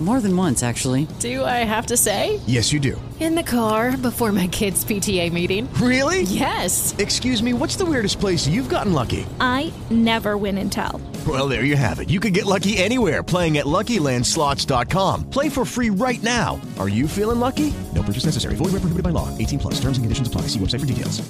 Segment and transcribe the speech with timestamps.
[0.00, 1.08] More than once, actually.
[1.18, 2.38] Do I have to say?
[2.46, 3.00] Yes, you do.
[3.18, 5.68] In the car before my kids' PTA meeting.
[5.74, 6.22] Really?
[6.22, 6.94] Yes.
[6.98, 9.26] Excuse me, what's the weirdest place you've gotten lucky?
[9.40, 11.00] I never win and tell.
[11.26, 12.10] Well, there you have it.
[12.10, 15.30] You can get lucky anywhere playing at LuckyLandSlots.com.
[15.30, 16.60] Play for free right now.
[16.78, 17.74] Are you feeling lucky?
[17.92, 18.54] No purchase necessary.
[18.54, 19.36] Void where prohibited by law.
[19.36, 19.74] 18 plus.
[19.80, 20.42] Terms and conditions apply.
[20.42, 21.20] See website for details.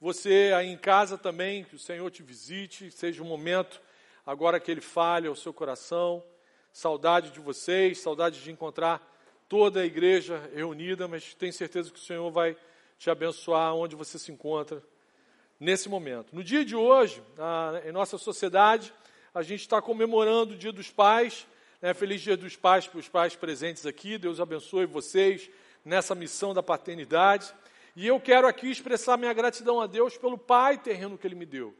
[0.00, 3.80] Você aí em casa também, que o Senhor te visite, seja um momento
[4.26, 6.22] agora que Ele fale ao seu coração.
[6.74, 9.00] Saudade de vocês, saudade de encontrar
[9.48, 12.56] toda a igreja reunida, mas tenho certeza que o Senhor vai
[12.98, 14.82] te abençoar onde você se encontra
[15.60, 16.34] nesse momento.
[16.34, 17.22] No dia de hoje,
[17.84, 18.92] em nossa sociedade,
[19.32, 21.46] a gente está comemorando o Dia dos Pais.
[21.80, 21.94] Né?
[21.94, 24.18] Feliz Dia dos Pais para os pais presentes aqui.
[24.18, 25.48] Deus abençoe vocês
[25.84, 27.54] nessa missão da paternidade.
[27.94, 31.46] E eu quero aqui expressar minha gratidão a Deus pelo pai terreno que Ele me
[31.46, 31.72] deu.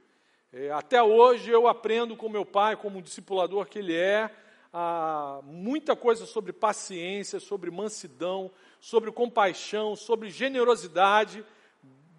[0.53, 4.31] É, até hoje eu aprendo com meu pai, como discipulador que ele é,
[4.77, 8.51] ah, muita coisa sobre paciência, sobre mansidão,
[8.81, 11.47] sobre compaixão, sobre generosidade.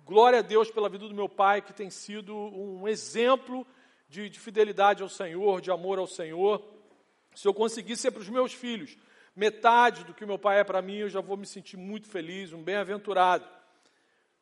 [0.06, 3.67] Glória a Deus pela vida do meu pai, que tem sido um exemplo
[4.08, 6.66] de, de fidelidade ao Senhor, de amor ao Senhor.
[7.36, 8.97] Se eu conseguir ser para os meus filhos
[9.36, 12.53] metade do que meu pai é para mim, eu já vou me sentir muito feliz,
[12.53, 13.45] um bem-aventurado.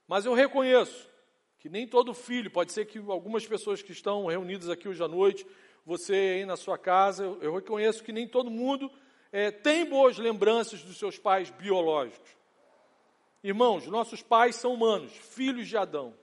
[0.07, 1.09] Mas eu reconheço
[1.57, 5.07] que nem todo filho, pode ser que algumas pessoas que estão reunidas aqui hoje à
[5.07, 5.47] noite
[5.85, 8.91] você aí na sua casa, eu, reconheço que nem todo mundo
[9.31, 12.29] é, tem boas lembranças dos seus pais biológicos.
[13.43, 16.13] Irmãos, nossos pais são humanos, filhos de Adão.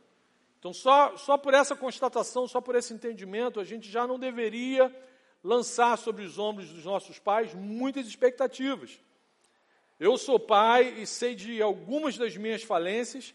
[0.58, 4.94] Então, só, só por essa constatação, só por esse entendimento, a gente já não deveria
[5.42, 9.00] lançar sobre os ombros dos nossos pais muitas expectativas.
[9.98, 13.34] Eu sou pai e sei de algumas das minhas falências,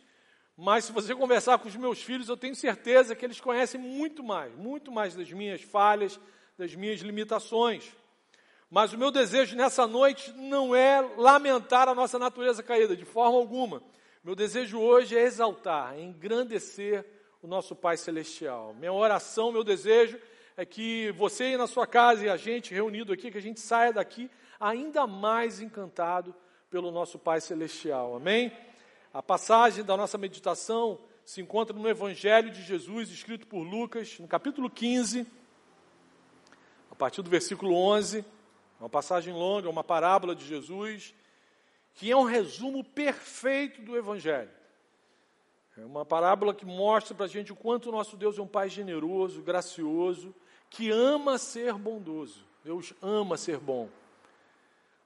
[0.58, 4.24] mas se você conversar com os meus filhos, eu tenho certeza que eles conhecem muito
[4.24, 6.20] mais, muito mais das minhas falhas,
[6.58, 7.92] das minhas limitações.
[8.70, 13.38] Mas o meu desejo nessa noite não é lamentar a nossa natureza caída, de forma
[13.38, 13.84] alguma.
[14.24, 17.06] Meu desejo hoje é exaltar, é engrandecer
[17.42, 18.74] o nosso Pai Celestial.
[18.74, 20.20] Minha oração, meu desejo
[20.58, 23.60] é que você aí na sua casa e a gente reunido aqui, que a gente
[23.60, 26.34] saia daqui ainda mais encantado
[26.70, 28.16] pelo nosso Pai Celestial.
[28.16, 28.52] Amém?
[29.16, 34.28] A passagem da nossa meditação se encontra no Evangelho de Jesus, escrito por Lucas, no
[34.28, 35.26] capítulo 15,
[36.92, 38.26] a partir do versículo 11.
[38.78, 41.16] Uma passagem longa, uma parábola de Jesus,
[41.94, 44.52] que é um resumo perfeito do Evangelho.
[45.78, 48.48] É uma parábola que mostra para a gente o quanto o nosso Deus é um
[48.48, 50.36] Pai generoso, gracioso,
[50.70, 52.46] que ama ser bondoso.
[52.66, 53.88] Deus ama ser bom.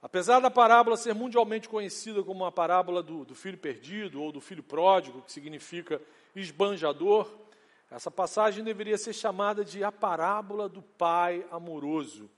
[0.02, 4.40] Apesar da parábola ser mundialmente conhecida como a parábola do, do, filho perdido ou do
[4.40, 6.00] filho pródigo, que significa
[6.34, 7.30] esbanjador,
[7.90, 12.30] essa passagem deveria ser chamada de a parábola do pai amoroso.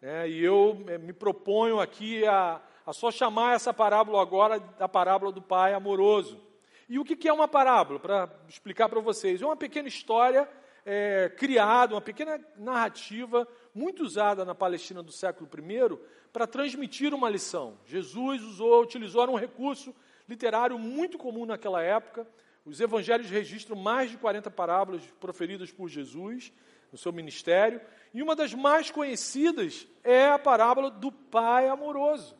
[0.00, 4.88] É, e eu é, me proponho aqui a, a, só chamar essa parábola agora da
[4.88, 6.40] parábola do pai amoroso.
[6.88, 8.00] E o que, que é uma parábola?
[8.00, 10.48] Para explicar para vocês, é uma pequena história
[10.84, 15.98] é, criada, uma pequena narrativa muito usada na Palestina do século I
[16.32, 17.78] para transmitir uma lição.
[17.84, 19.94] Jesus usou, utilizou um recurso
[20.28, 22.26] literário muito comum naquela época.
[22.64, 26.52] Os evangelhos registram mais de 40 parábolas proferidas por Jesus
[26.90, 27.80] no seu ministério,
[28.12, 32.36] e uma das mais conhecidas é a parábola do pai amoroso.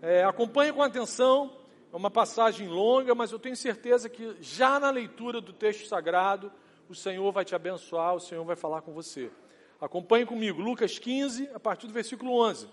[0.00, 1.54] É, acompanhe com atenção,
[1.92, 6.50] é uma passagem longa, mas eu tenho certeza que já na leitura do texto sagrado,
[6.88, 9.30] o Senhor vai te abençoar, o Senhor vai falar com você.
[9.78, 12.68] Acompanhe comigo, Lucas 15, a partir do versículo 11.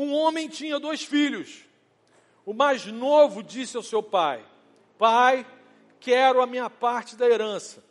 [0.00, 1.66] Um homem tinha dois filhos.
[2.46, 4.42] O mais novo disse ao seu pai:
[4.96, 5.46] Pai,
[6.00, 7.84] quero a minha parte da herança.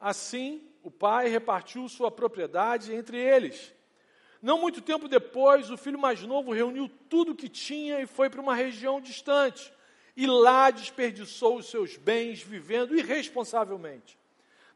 [0.00, 3.72] Assim, o pai repartiu sua propriedade entre eles.
[4.42, 8.28] Não muito tempo depois, o filho mais novo reuniu tudo o que tinha e foi
[8.28, 9.72] para uma região distante.
[10.16, 14.18] E lá desperdiçou os seus bens vivendo irresponsavelmente.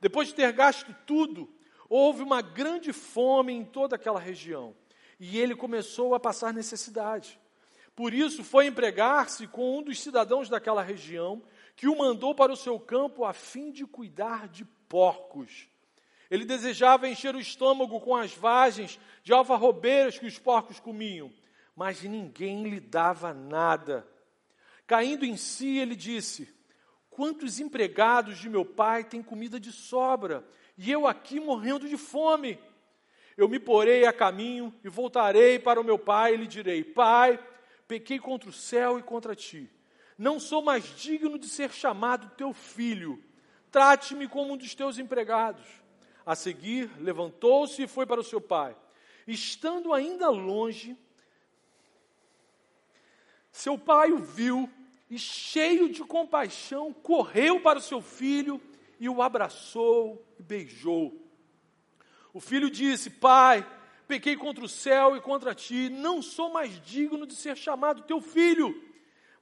[0.01, 1.53] Depois de ter gasto tudo,
[1.89, 4.77] houve uma grande fome em toda aquela região
[5.19, 7.39] e ele começou a passar necessidade.
[7.95, 11.43] Por isso foi empregar-se com um dos cidadãos daquela região,
[11.75, 15.69] que o mandou para o seu campo a fim de cuidar de porcos.
[16.31, 21.33] Ele desejava encher o estômago com as vagens de alfarrobeiras que os porcos comiam,
[21.75, 24.07] mas ninguém lhe dava nada.
[24.87, 26.49] Caindo em si, ele disse:
[27.11, 32.59] Quantos empregados de meu pai têm comida de sobra, e eu aqui morrendo de fome?
[33.39, 37.39] Eu me porei a caminho e voltarei para o meu pai e lhe direi: Pai,
[37.87, 39.71] pequei contra o céu e contra ti.
[40.19, 43.23] Não sou mais digno de ser chamado teu filho.
[43.71, 45.65] Trate-me como um dos teus empregados.
[46.27, 48.77] A seguir, levantou-se e foi para o seu pai.
[49.25, 50.97] Estando ainda longe,
[53.53, 54.69] seu pai o viu
[55.09, 58.61] e, cheio de compaixão, correu para o seu filho
[58.99, 61.28] e o abraçou e beijou.
[62.39, 63.67] O filho disse: Pai,
[64.07, 68.21] pequei contra o céu e contra ti, não sou mais digno de ser chamado teu
[68.21, 68.81] filho.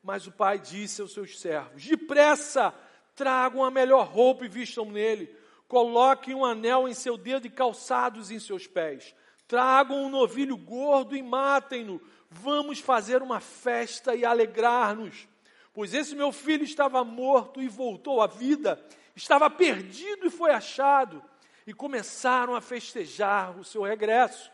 [0.02, 2.72] Mas o pai disse aos seus servos: Depressa,
[3.14, 5.28] tragam a melhor roupa e vistam nele.
[5.68, 9.14] Coloquem um anel em seu dedo e calçados em seus pés.
[9.46, 12.00] Tragam um novilho gordo e matem-no.
[12.30, 15.28] Vamos fazer uma festa e alegrar-nos.
[15.74, 18.82] Pois esse meu filho estava morto e voltou à vida,
[19.14, 21.22] estava perdido e foi achado.
[21.66, 24.50] E começaram a festejar o seu regresso.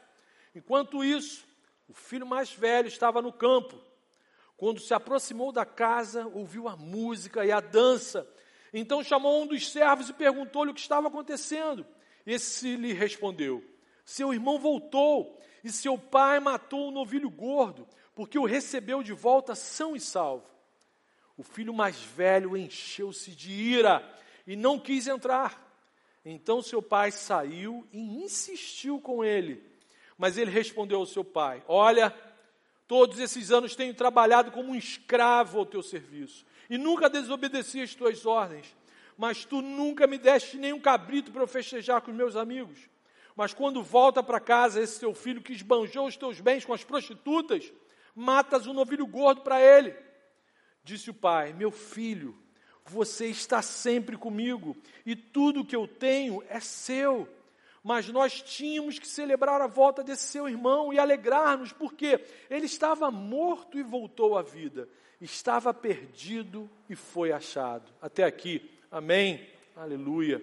[0.55, 1.47] Enquanto isso,
[1.89, 3.79] o filho mais velho estava no campo.
[4.57, 8.27] Quando se aproximou da casa, ouviu a música e a dança.
[8.73, 11.85] Então chamou um dos servos e perguntou-lhe o que estava acontecendo.
[12.25, 13.63] Esse lhe respondeu:
[14.05, 19.55] Seu irmão voltou e seu pai matou um novilho gordo, porque o recebeu de volta
[19.55, 20.49] são e salvo.
[21.37, 24.03] O filho mais velho encheu-se de ira
[24.47, 25.72] e não quis entrar.
[26.25, 29.63] Então seu pai saiu e insistiu com ele.
[30.17, 32.15] Mas ele respondeu ao seu pai: Olha,
[32.87, 37.95] todos esses anos tenho trabalhado como um escravo ao teu serviço e nunca desobedeci as
[37.95, 38.75] tuas ordens.
[39.17, 42.89] Mas tu nunca me deste nenhum cabrito para eu festejar com os meus amigos.
[43.35, 46.85] Mas quando volta para casa esse teu filho que esbanjou os teus bens com as
[46.85, 47.73] prostitutas,
[48.15, 49.95] matas um novilho gordo para ele.
[50.85, 52.37] Disse o pai: Meu filho,
[52.87, 54.77] você está sempre comigo
[55.07, 57.29] e tudo que eu tenho é seu.
[57.83, 63.11] Mas nós tínhamos que celebrar a volta desse seu irmão e alegrar-nos, porque ele estava
[63.11, 64.89] morto e voltou à vida
[65.25, 67.91] estava perdido e foi achado.
[68.01, 69.49] Até aqui, amém?
[69.77, 70.43] Aleluia.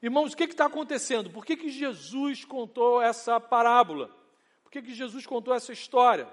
[0.00, 1.30] Irmãos, o que está acontecendo?
[1.30, 4.10] Por que, que Jesus contou essa parábola?
[4.62, 6.28] Por que, que Jesus contou essa história?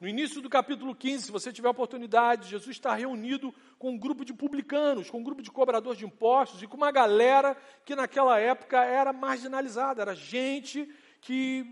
[0.00, 4.24] No início do capítulo 15, se você tiver oportunidade, Jesus está reunido com um grupo
[4.24, 7.54] de publicanos, com um grupo de cobradores de impostos e com uma galera
[7.84, 10.88] que naquela época era marginalizada, era gente
[11.20, 11.66] que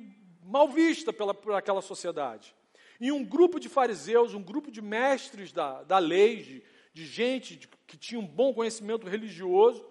[0.45, 2.55] mal vista pela, por aquela sociedade.
[3.01, 6.63] E um grupo de fariseus, um grupo de mestres da, da lei, de,
[6.93, 9.83] de gente de, que tinha um bom conhecimento religioso,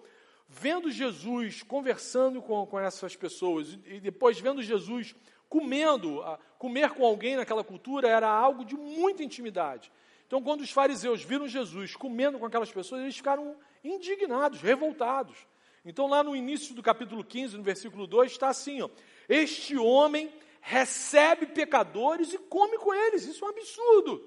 [0.48, 5.12] vendo Jesus conversando com, com essas pessoas e depois vendo Jesus
[5.48, 6.22] comendo,
[6.56, 9.90] comer com alguém naquela cultura era algo de muita intimidade.
[10.32, 15.36] Então, quando os fariseus viram Jesus comendo com aquelas pessoas, eles ficaram indignados, revoltados.
[15.84, 18.88] Então, lá no início do capítulo 15, no versículo 2, está assim: ó,
[19.28, 20.32] Este homem
[20.62, 23.26] recebe pecadores e come com eles.
[23.26, 24.26] Isso é um absurdo.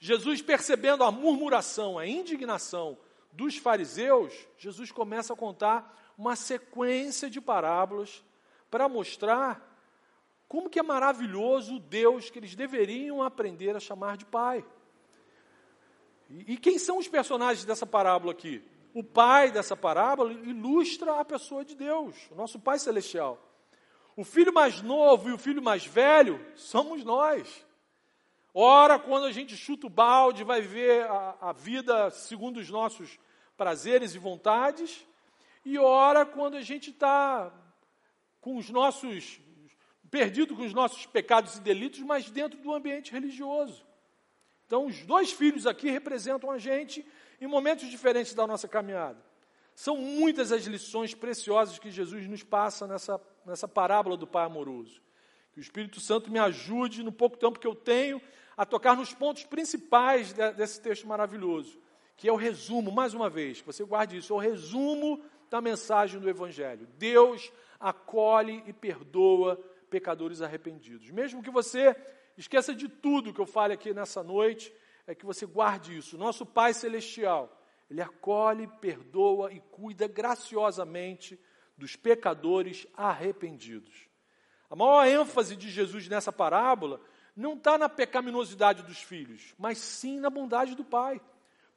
[0.00, 2.96] Jesus, percebendo a murmuração, a indignação
[3.30, 8.24] dos fariseus, Jesus começa a contar uma sequência de parábolas
[8.70, 9.71] para mostrar
[10.52, 14.62] como que é maravilhoso o Deus que eles deveriam aprender a chamar de Pai.
[16.28, 18.62] E, e quem são os personagens dessa parábola aqui?
[18.92, 23.38] O pai dessa parábola ilustra a pessoa de Deus, o nosso Pai Celestial.
[24.14, 27.66] O filho mais novo e o filho mais velho somos nós.
[28.52, 33.18] Ora, quando a gente chuta o balde, vai ver a, a vida segundo os nossos
[33.56, 35.02] prazeres e vontades,
[35.64, 37.50] e ora, quando a gente está
[38.38, 39.40] com os nossos,
[40.12, 43.82] perdido com os nossos pecados e delitos, mas dentro do ambiente religioso.
[44.66, 47.04] Então, os dois filhos aqui representam a gente
[47.40, 49.18] em momentos diferentes da nossa caminhada.
[49.74, 55.00] São muitas as lições preciosas que Jesus nos passa nessa, nessa parábola do Pai amoroso.
[55.50, 58.20] Que o Espírito Santo me ajude, no pouco tempo que eu tenho,
[58.54, 61.80] a tocar nos pontos principais de, desse texto maravilhoso,
[62.18, 66.20] que é o resumo, mais uma vez, você guarde isso, é o resumo da mensagem
[66.20, 66.86] do Evangelho.
[66.98, 67.50] Deus
[67.80, 69.58] acolhe e perdoa
[69.92, 71.10] pecadores arrependidos.
[71.10, 71.94] Mesmo que você
[72.34, 74.72] esqueça de tudo que eu fale aqui nessa noite,
[75.06, 76.16] é que você guarde isso.
[76.16, 81.38] Nosso Pai Celestial ele acolhe, perdoa e cuida graciosamente
[81.76, 84.08] dos pecadores arrependidos.
[84.70, 87.02] A maior ênfase de Jesus nessa parábola
[87.36, 91.20] não está na pecaminosidade dos filhos, mas sim na bondade do Pai.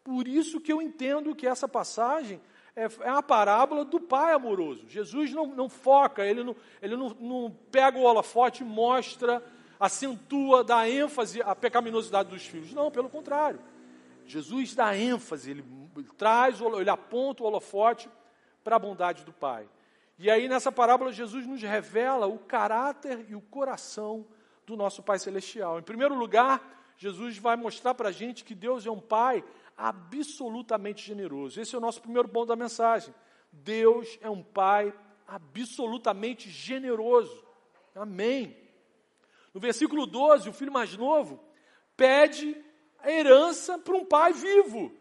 [0.05, 2.39] Por isso que eu entendo que essa passagem
[2.75, 4.85] é, é a parábola do Pai amoroso.
[4.87, 9.43] Jesus não, não foca, ele, não, ele não, não pega o holofote e mostra,
[9.79, 12.73] acentua, dá ênfase à pecaminosidade dos filhos.
[12.73, 13.59] Não, pelo contrário.
[14.25, 15.63] Jesus dá ênfase, ele
[16.17, 18.09] traz, ele aponta o holofote
[18.63, 19.69] para a bondade do Pai.
[20.17, 24.25] E aí nessa parábola Jesus nos revela o caráter e o coração
[24.65, 25.79] do nosso Pai Celestial.
[25.79, 29.43] Em primeiro lugar, Jesus vai mostrar para a gente que Deus é um Pai
[29.77, 31.59] absolutamente generoso.
[31.59, 33.13] Esse é o nosso primeiro ponto da mensagem.
[33.51, 34.93] Deus é um Pai
[35.27, 37.43] absolutamente generoso.
[37.95, 38.55] Amém.
[39.53, 41.39] No versículo 12, o filho mais novo
[41.95, 42.55] pede
[42.99, 44.91] a herança para um pai vivo.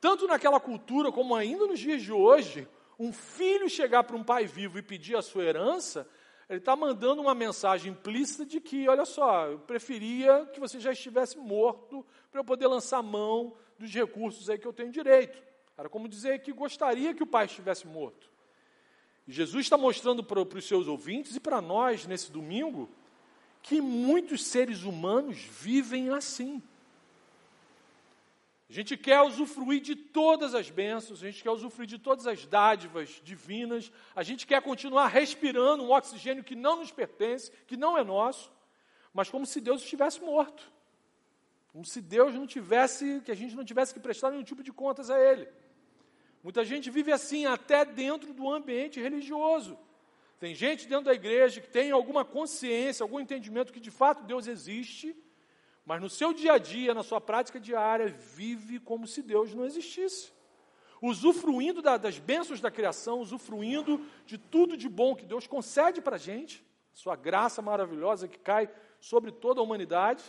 [0.00, 2.66] Tanto naquela cultura como ainda nos dias de hoje,
[2.98, 6.08] um filho chegar para um pai vivo e pedir a sua herança,
[6.48, 10.92] ele está mandando uma mensagem implícita de que, olha só, eu preferia que você já
[10.92, 15.40] estivesse morto para eu poder lançar mão dos recursos aí que eu tenho direito.
[15.76, 18.28] Era como dizer que gostaria que o pai estivesse morto.
[19.26, 22.90] E Jesus está mostrando para, para os seus ouvintes e para nós nesse domingo
[23.62, 26.62] que muitos seres humanos vivem assim.
[28.70, 32.44] A gente quer usufruir de todas as bênçãos, a gente quer usufruir de todas as
[32.44, 37.96] dádivas divinas, a gente quer continuar respirando um oxigênio que não nos pertence, que não
[37.96, 38.52] é nosso,
[39.12, 40.70] mas como se Deus estivesse morto.
[41.72, 44.72] Como se Deus não tivesse, que a gente não tivesse que prestar nenhum tipo de
[44.72, 45.48] contas a Ele.
[46.42, 49.78] Muita gente vive assim, até dentro do ambiente religioso.
[50.38, 54.46] Tem gente dentro da igreja que tem alguma consciência, algum entendimento que de fato Deus
[54.46, 55.16] existe,
[55.84, 59.64] mas no seu dia a dia, na sua prática diária, vive como se Deus não
[59.64, 60.32] existisse.
[61.00, 66.16] Usufruindo da, das bênçãos da criação, usufruindo de tudo de bom que Deus concede para
[66.16, 68.68] a gente, sua graça maravilhosa que cai
[69.00, 70.22] sobre toda a humanidade,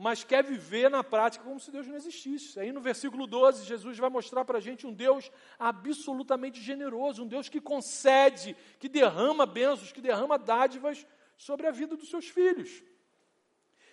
[0.00, 2.58] mas quer viver na prática como se Deus não existisse.
[2.58, 7.28] Aí no versículo 12, Jesus vai mostrar para a gente um Deus absolutamente generoso, um
[7.28, 12.82] Deus que concede, que derrama bênçãos, que derrama dádivas sobre a vida dos seus filhos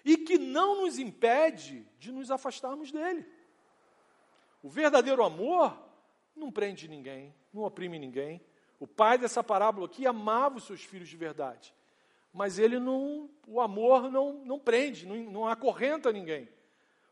[0.06, 3.26] e que não nos impede de nos afastarmos dele.
[4.64, 5.78] O verdadeiro amor
[6.34, 8.42] não prende ninguém, não oprime ninguém.
[8.80, 11.76] O pai dessa parábola aqui amava os seus filhos de verdade,
[12.38, 16.48] mas ele não, o amor não, não prende, não, não acorrenta ninguém.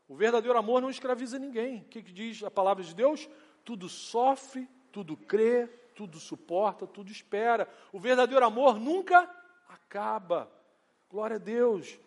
[0.07, 1.79] O verdadeiro amor não escraviza ninguém.
[1.79, 3.27] O que, que diz a palavra de Deus?
[3.63, 5.65] Tudo sofre, tudo crê,
[5.95, 7.67] tudo suporta, tudo espera.
[7.91, 9.27] O verdadeiro amor nunca
[9.67, 10.47] acaba.
[11.09, 11.99] Glória a Deus.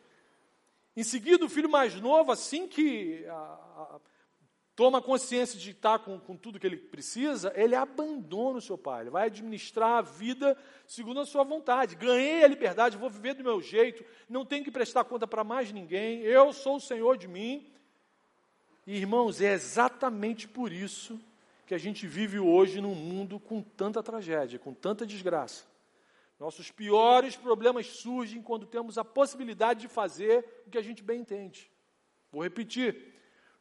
[0.96, 4.00] Em seguida, o filho mais novo, assim que a, a,
[4.78, 9.00] toma consciência de estar com, com tudo que ele precisa, ele abandona o seu pai,
[9.00, 10.56] ele vai administrar a vida
[10.86, 11.96] segundo a sua vontade.
[11.96, 15.72] Ganhei a liberdade, vou viver do meu jeito, não tenho que prestar conta para mais
[15.72, 17.68] ninguém, eu sou o senhor de mim.
[18.86, 21.18] E, irmãos, é exatamente por isso
[21.66, 25.64] que a gente vive hoje num mundo com tanta tragédia, com tanta desgraça.
[26.38, 31.22] Nossos piores problemas surgem quando temos a possibilidade de fazer o que a gente bem
[31.22, 31.68] entende.
[32.30, 33.07] Vou repetir.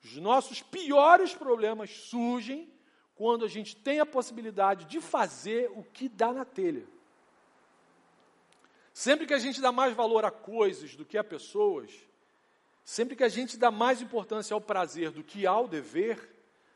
[0.08, 2.72] Os nossos piores problemas surgem
[3.14, 6.86] quando a gente tem a possibilidade de fazer o que dá na telha.
[8.94, 11.92] Sempre que a gente dá mais valor a coisas do que a pessoas,
[12.86, 16.34] sempre que a gente dá mais importância ao prazer do que ao dever,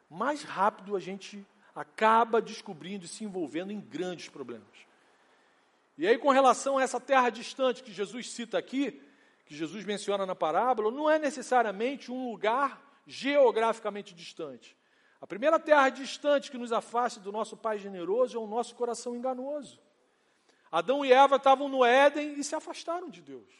[0.10, 4.68] mais rápido a gente acaba descobrindo e se envolvendo em grandes problemas.
[5.98, 9.02] E aí, com relação a essa terra distante que Jesus cita aqui,
[9.46, 14.78] que Jesus menciona na parábola, não é necessariamente um lugar geograficamente distante.
[15.20, 19.16] A primeira terra distante que nos afasta do nosso Pai generoso é o nosso coração
[19.16, 19.80] enganoso.
[20.72, 23.52] Adão e Eva estavam no Éden e se afastaram de Deus.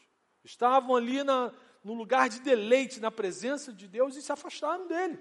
[0.42, 1.52] Estavam ali na,
[1.84, 5.18] no lugar de deleite, na presença de Deus e se afastaram dele.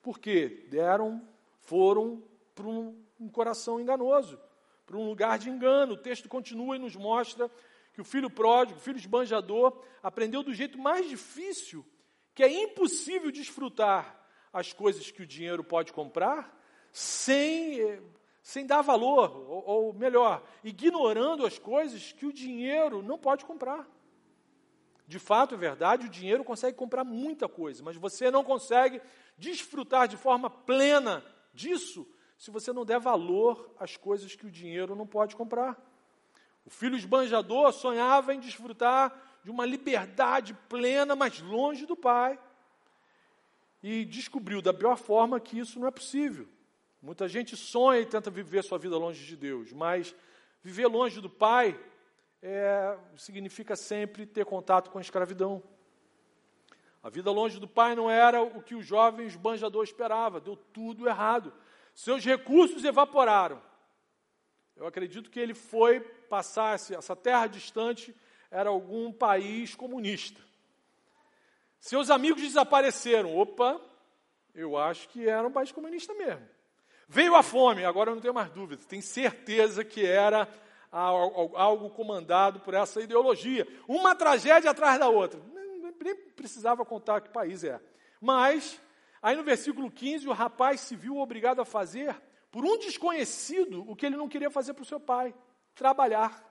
[0.00, 0.66] Por quê?
[0.70, 1.20] Deram,
[1.60, 2.22] foram
[2.54, 4.40] para um, um coração enganoso
[4.88, 5.92] para um lugar de engano.
[5.92, 7.50] O texto continua e nos mostra
[7.92, 11.84] que o filho pródigo, o filho esbanjador, aprendeu do jeito mais difícil,
[12.38, 14.16] que é impossível desfrutar
[14.52, 16.56] as coisas que o dinheiro pode comprar
[16.92, 18.00] sem,
[18.40, 23.84] sem dar valor, ou, ou melhor, ignorando as coisas que o dinheiro não pode comprar.
[25.04, 29.02] De fato, é verdade, o dinheiro consegue comprar muita coisa, mas você não consegue
[29.36, 34.94] desfrutar de forma plena disso se você não der valor às coisas que o dinheiro
[34.94, 35.76] não pode comprar.
[36.64, 42.38] O filho esbanjador sonhava em desfrutar de uma liberdade plena, mas longe do pai.
[43.82, 46.46] E descobriu da pior forma que isso não é possível.
[47.00, 50.14] Muita gente sonha e tenta viver sua vida longe de Deus, mas
[50.62, 51.80] viver longe do pai
[52.42, 55.62] é, significa sempre ter contato com a escravidão.
[57.02, 61.08] A vida longe do pai não era o que o jovem esbanjador esperava, deu tudo
[61.08, 61.54] errado.
[61.94, 63.62] Seus recursos evaporaram.
[64.76, 68.14] Eu acredito que ele foi passar essa terra distante,
[68.50, 70.40] era algum país comunista.
[71.78, 73.36] Seus amigos desapareceram.
[73.36, 73.80] Opa,
[74.54, 76.46] eu acho que era um país comunista mesmo.
[77.08, 80.46] Veio a fome, agora eu não tenho mais dúvida, tenho certeza que era
[80.90, 83.66] algo comandado por essa ideologia.
[83.86, 85.40] Uma tragédia atrás da outra.
[86.36, 87.80] precisava contar que país é.
[88.20, 88.80] Mas,
[89.22, 92.14] aí no versículo 15, o rapaz se viu obrigado a fazer,
[92.50, 95.34] por um desconhecido, o que ele não queria fazer para o seu pai:
[95.74, 96.47] trabalhar.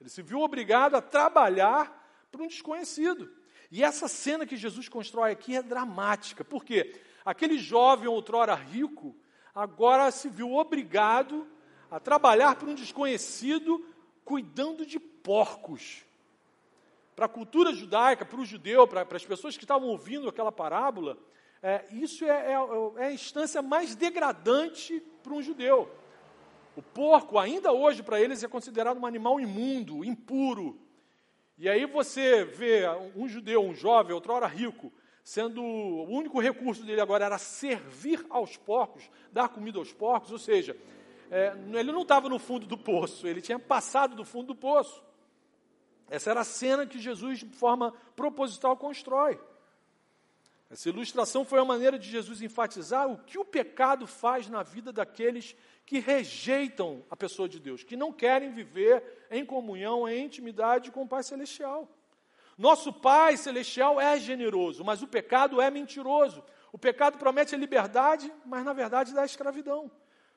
[0.00, 3.30] Ele se viu obrigado a trabalhar para um desconhecido.
[3.70, 9.16] E essa cena que Jesus constrói aqui é dramática, porque aquele jovem outrora rico,
[9.54, 11.46] agora se viu obrigado
[11.90, 13.84] a trabalhar para um desconhecido
[14.24, 16.04] cuidando de porcos.
[17.14, 20.52] Para a cultura judaica, para o judeu, para, para as pessoas que estavam ouvindo aquela
[20.52, 21.16] parábola,
[21.62, 22.56] é, isso é, é,
[22.96, 25.90] é, a instância mais degradante para um judeu.
[26.76, 30.78] O porco, ainda hoje, para eles, é considerado um animal imundo, impuro.
[31.56, 32.82] E aí você vê
[33.16, 34.92] um judeu, um jovem, outrora rico,
[35.24, 40.38] sendo o único recurso dele agora era servir aos porcos, dar comida aos porcos, ou
[40.38, 40.76] seja,
[41.30, 45.02] é, ele não estava no fundo do poço, ele tinha passado do fundo do poço.
[46.10, 49.40] Essa era a cena que Jesus, de forma proposital, constrói.
[50.68, 54.92] Essa ilustração foi a maneira de Jesus enfatizar o que o pecado faz na vida
[54.92, 60.90] daqueles que rejeitam a pessoa de Deus, que não querem viver em comunhão, em intimidade
[60.90, 61.88] com o Pai Celestial.
[62.58, 66.42] Nosso Pai Celestial é generoso, mas o pecado é mentiroso.
[66.72, 69.90] O pecado promete a liberdade, mas na verdade dá a escravidão.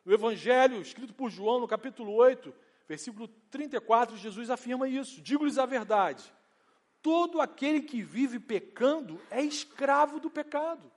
[0.06, 2.54] No Evangelho, escrito por João, no capítulo 8,
[2.88, 6.32] versículo 34, Jesus afirma isso: Digo-lhes a verdade.
[7.02, 10.92] Todo aquele que vive pecando é escravo do pecado.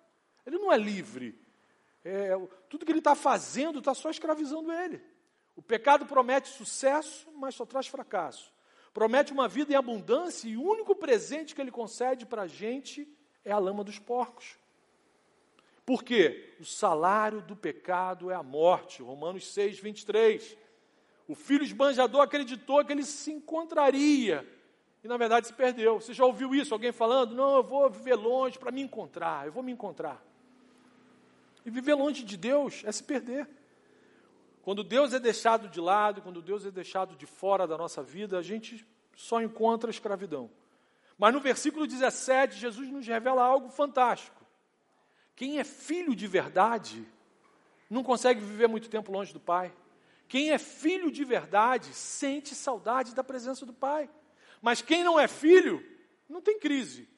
[0.44, 1.38] Ele não é livre.
[2.04, 2.30] É,
[2.68, 5.00] tudo que ele está fazendo está só escravizando ele.
[5.54, 8.52] O pecado promete sucesso, mas só traz fracasso.
[8.92, 13.09] Promete uma vida em abundância e o único presente que ele concede para a gente
[13.44, 14.56] é a lama dos porcos.
[15.85, 16.54] Por quê?
[16.61, 19.02] O salário do pecado é a morte.
[19.02, 20.56] Romanos 6, 23.
[21.26, 24.47] O filho esbanjador acreditou que ele se encontraria
[25.02, 26.00] e na verdade se perdeu.
[26.00, 26.73] Você já ouviu isso?
[26.73, 27.35] Alguém falando?
[27.35, 30.23] Não, eu vou viver longe para me encontrar, eu vou me encontrar.
[31.64, 33.49] E viver longe de Deus é se perder.
[34.62, 38.38] Quando Deus é deixado de lado, quando Deus é deixado de fora da nossa vida,
[38.38, 38.86] a gente
[39.17, 40.50] só encontra escravidão.
[41.19, 44.41] Mas no versículo 17, Jesus nos revela algo fantástico.
[45.34, 47.06] Quem é filho de verdade
[47.91, 49.73] não consegue viver muito tempo longe do Pai.
[50.28, 54.08] Quem é filho de verdade sente saudade da presença do Pai.
[54.63, 55.85] Mas quem não é filho,
[56.29, 57.09] não tem crise.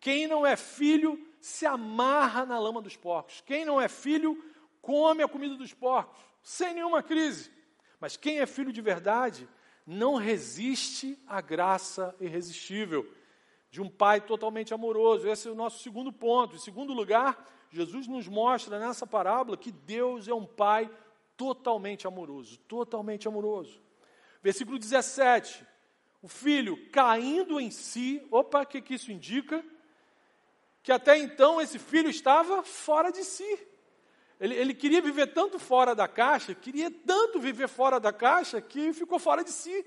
[0.00, 3.42] Quem não é filho se amarra na lama dos porcos.
[3.42, 4.42] Quem não é filho
[4.80, 7.52] come a comida dos porcos, sem nenhuma crise.
[8.00, 9.48] Mas quem é filho de verdade
[9.86, 13.06] não resiste à graça irresistível
[13.70, 15.28] de um pai totalmente amoroso.
[15.28, 16.56] Esse é o nosso segundo ponto.
[16.56, 20.90] Em segundo lugar, Jesus nos mostra nessa parábola que Deus é um pai
[21.36, 23.82] totalmente amoroso, totalmente amoroso.
[24.42, 25.66] Versículo 17.
[26.26, 29.64] O filho caindo em si, opa, o que, que isso indica?
[30.82, 33.44] Que até então esse filho estava fora de si.
[34.40, 38.92] Ele, ele, queria viver tanto fora da caixa, queria tanto viver fora da caixa, que
[38.92, 39.86] ficou fora de si.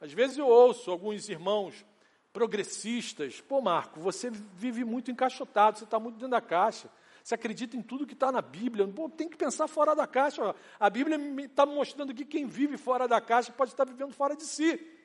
[0.00, 1.84] Às vezes eu ouço alguns irmãos
[2.32, 6.90] progressistas, pô Marco, você vive muito encaixotado, você está muito dentro da caixa,
[7.22, 10.54] você acredita em tudo que está na Bíblia, pô, tem que pensar fora da caixa.
[10.80, 14.44] A Bíblia está mostrando que quem vive fora da caixa pode estar vivendo fora de
[14.44, 14.96] si.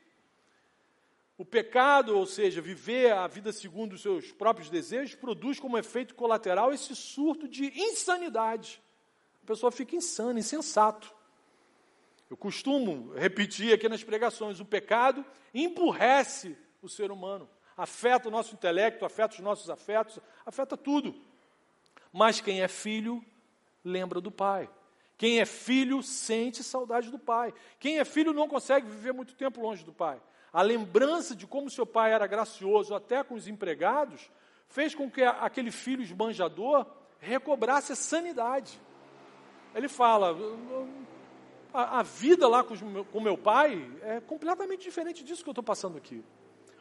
[1.37, 6.13] O pecado, ou seja, viver a vida segundo os seus próprios desejos, produz como efeito
[6.13, 8.81] colateral esse surto de insanidade.
[9.43, 11.13] A pessoa fica insana, insensato.
[12.29, 18.53] Eu costumo repetir aqui nas pregações: o pecado emburrece o ser humano, afeta o nosso
[18.53, 21.15] intelecto, afeta os nossos afetos, afeta tudo.
[22.11, 23.25] Mas quem é filho,
[23.83, 24.69] lembra do pai.
[25.17, 27.53] Quem é filho, sente saudade do pai.
[27.79, 30.21] Quem é filho não consegue viver muito tempo longe do pai
[30.53, 34.29] a lembrança de como seu pai era gracioso até com os empregados,
[34.67, 36.85] fez com que aquele filho esbanjador
[37.19, 38.79] recobrasse a sanidade.
[39.73, 40.37] Ele fala:
[41.73, 45.63] a, a vida lá com, com meu pai é completamente diferente disso que eu estou
[45.63, 46.23] passando aqui.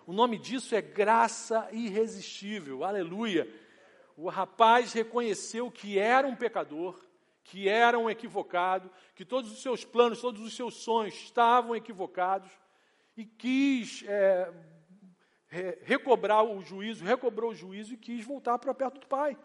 [0.07, 3.49] O nome disso é graça irresistível, aleluia.
[4.17, 7.01] O rapaz reconheceu que era um pecador,
[7.45, 12.51] que era um equivocado, que todos os seus planos, todos os seus sonhos estavam equivocados,
[13.17, 14.53] e quis é,
[15.83, 19.37] recobrar o juízo, recobrou o juízo e quis voltar para perto do Pai.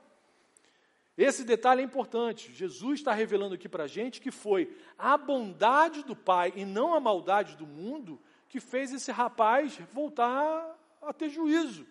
[1.18, 2.54] Esse detalhe é importante.
[2.54, 6.94] Jesus está revelando aqui para a gente que foi a bondade do Pai e não
[6.94, 11.86] a maldade do mundo que fez esse rapaz voltar a ter juízo.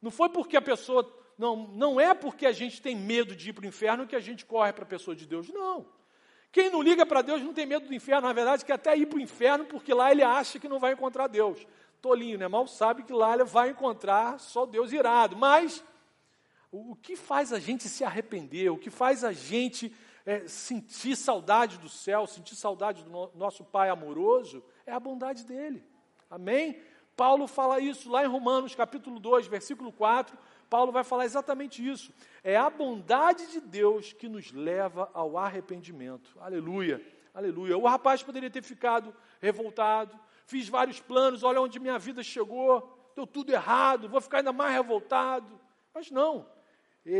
[0.00, 1.20] Não foi porque a pessoa.
[1.36, 4.20] Não, não é porque a gente tem medo de ir para o inferno que a
[4.20, 5.48] gente corre para a pessoa de Deus.
[5.48, 5.86] Não.
[6.52, 9.06] Quem não liga para Deus não tem medo do inferno, na verdade, quer até ir
[9.06, 11.66] para o inferno, porque lá ele acha que não vai encontrar Deus.
[12.02, 12.46] tolinho, né?
[12.46, 15.34] Mal sabe que lá ele vai encontrar só Deus irado.
[15.34, 15.82] Mas
[16.70, 19.94] o, o que faz a gente se arrepender, o que faz a gente
[20.26, 25.46] é, sentir saudade do céu, sentir saudade do no, nosso Pai amoroso, é a bondade
[25.46, 25.82] dele.
[26.30, 26.78] Amém?
[27.16, 30.36] Paulo fala isso lá em Romanos capítulo 2, versículo 4.
[30.72, 32.10] Paulo vai falar exatamente isso.
[32.42, 36.34] É a bondade de Deus que nos leva ao arrependimento.
[36.40, 36.98] Aleluia,
[37.34, 37.76] aleluia.
[37.76, 43.26] O rapaz poderia ter ficado revoltado, fiz vários planos, olha onde minha vida chegou, deu
[43.26, 45.60] tudo errado, vou ficar ainda mais revoltado.
[45.92, 46.46] Mas não,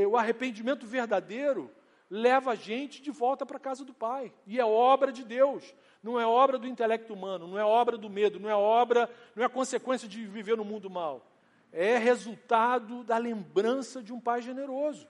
[0.09, 1.71] o arrependimento verdadeiro
[2.09, 4.33] leva a gente de volta para a casa do Pai.
[4.47, 8.09] E é obra de Deus, não é obra do intelecto humano, não é obra do
[8.09, 11.29] medo, não é obra, não é consequência de viver no mundo mal.
[11.73, 15.09] É resultado da lembrança de um Pai generoso.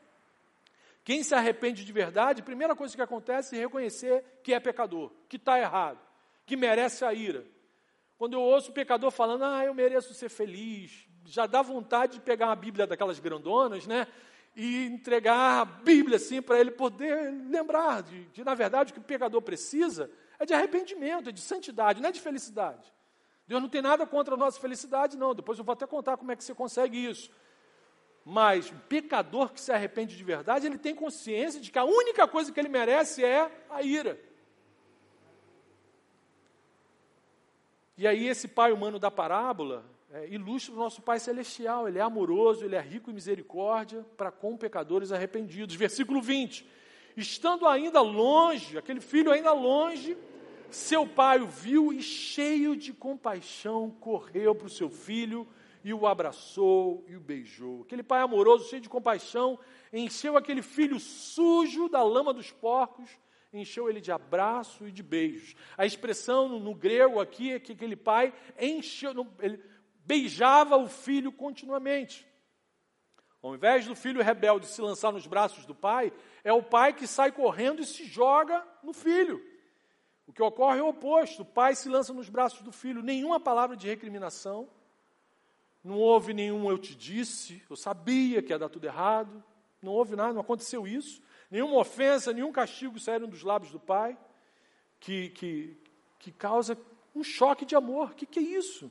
[1.05, 5.11] Quem se arrepende de verdade, a primeira coisa que acontece é reconhecer que é pecador,
[5.29, 5.99] que está errado,
[6.47, 7.45] que merece a ira.
[8.17, 12.21] Quando eu ouço o pecador falando, ah, eu mereço ser feliz, já dá vontade de
[12.21, 14.07] pegar uma Bíblia daquelas grandonas, né?
[14.55, 19.01] e entregar a Bíblia assim para ele poder lembrar de, de, na verdade, o que
[19.01, 22.93] o pecador precisa é de arrependimento, é de santidade, não é de felicidade.
[23.47, 25.35] Deus não tem nada contra a nossa felicidade, não.
[25.35, 27.31] Depois eu vou até contar como é que você consegue isso.
[28.25, 32.27] Mas o pecador que se arrepende de verdade, ele tem consciência de que a única
[32.29, 34.19] coisa que ele merece é a ira.
[37.99, 41.89] E aí, esse pai humano da parábola, é, ilustra o nosso Pai Celestial.
[41.89, 45.75] Ele é amoroso, ele é rico em misericórdia para com pecadores arrependidos.
[45.75, 46.67] Versículo 20:
[47.17, 50.17] Estando ainda longe, aquele filho ainda longe,
[50.75, 55.47] seu pai o viu e, cheio de compaixão, correu para o seu filho
[55.85, 57.83] e o abraçou e o beijou.
[57.83, 59.59] Aquele pai amoroso, cheio de compaixão,
[59.93, 63.11] encheu aquele filho sujo da lama dos porcos
[63.53, 65.55] encheu ele de abraço e de beijos.
[65.77, 69.63] A expressão no, no grego aqui é que aquele pai encheu, ele
[70.05, 72.27] beijava o filho continuamente.
[73.43, 76.13] Ao invés do filho rebelde se lançar nos braços do pai,
[76.45, 79.45] é o pai que sai correndo e se joga no filho.
[80.27, 83.41] O que ocorre é o oposto: o pai se lança nos braços do filho, nenhuma
[83.41, 84.69] palavra de recriminação,
[85.83, 89.43] não houve nenhum eu te disse, eu sabia que ia dar tudo errado,
[89.83, 94.17] não houve nada, não aconteceu isso, nenhuma ofensa, nenhum castigo saíram dos lábios do pai,
[95.01, 95.77] que, que,
[96.19, 96.79] que causa
[97.15, 98.11] um choque de amor.
[98.11, 98.91] O que, que é isso?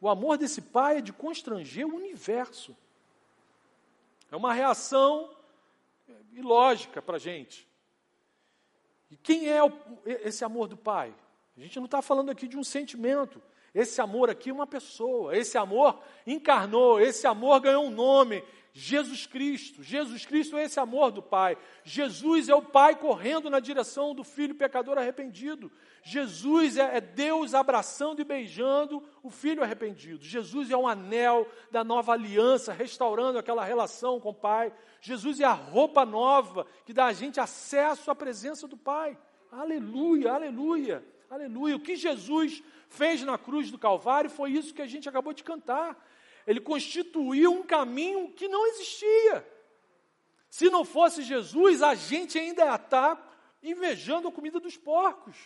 [0.00, 2.76] O amor desse pai é de constranger o universo.
[4.30, 5.34] É uma reação
[6.32, 7.67] ilógica para a gente.
[9.10, 9.72] E quem é o,
[10.04, 11.14] esse amor do pai?
[11.56, 13.42] A gente não está falando aqui de um sentimento.
[13.74, 15.36] Esse amor aqui é uma pessoa.
[15.36, 17.00] Esse amor encarnou.
[17.00, 18.42] Esse amor ganhou um nome.
[18.72, 19.82] Jesus Cristo.
[19.82, 21.56] Jesus Cristo é esse amor do Pai.
[21.84, 25.70] Jesus é o Pai correndo na direção do filho pecador arrependido.
[26.02, 30.24] Jesus é, é, Deus abraçando e beijando o filho arrependido.
[30.24, 34.72] Jesus é um anel da nova aliança, restaurando aquela relação com o Pai.
[35.00, 39.18] Jesus é a roupa nova que dá a gente acesso à presença do Pai.
[39.50, 41.76] Aleluia, aleluia, aleluia.
[41.76, 45.44] O que Jesus fez na cruz do Calvário foi isso que a gente acabou de
[45.44, 45.96] cantar.
[46.48, 49.46] Ele constituiu um caminho que não existia.
[50.48, 55.36] Se não fosse Jesus, a gente ainda estar invejando a comida dos porcos.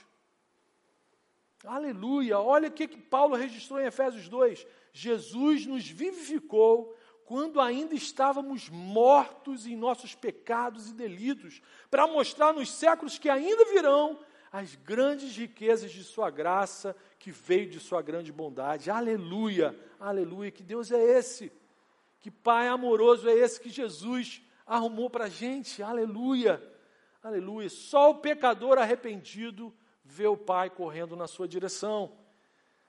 [1.64, 2.38] Aleluia!
[2.38, 4.64] Olha o que, que Paulo registrou em Efésios 2.
[4.92, 11.60] Jesus nos vivificou quando ainda estávamos mortos em nossos pecados e delitos,
[11.90, 14.20] para mostrar nos séculos que ainda virão
[14.52, 18.90] as grandes riquezas de Sua graça, que veio de Sua grande bondade.
[18.90, 19.74] Aleluia!
[19.98, 20.50] Aleluia!
[20.50, 21.50] Que Deus é esse?
[22.20, 25.82] Que Pai amoroso é esse que Jesus arrumou para a gente?
[25.82, 26.62] Aleluia!
[27.22, 27.70] Aleluia!
[27.70, 32.12] Só o pecador arrependido vê o pai correndo na sua direção.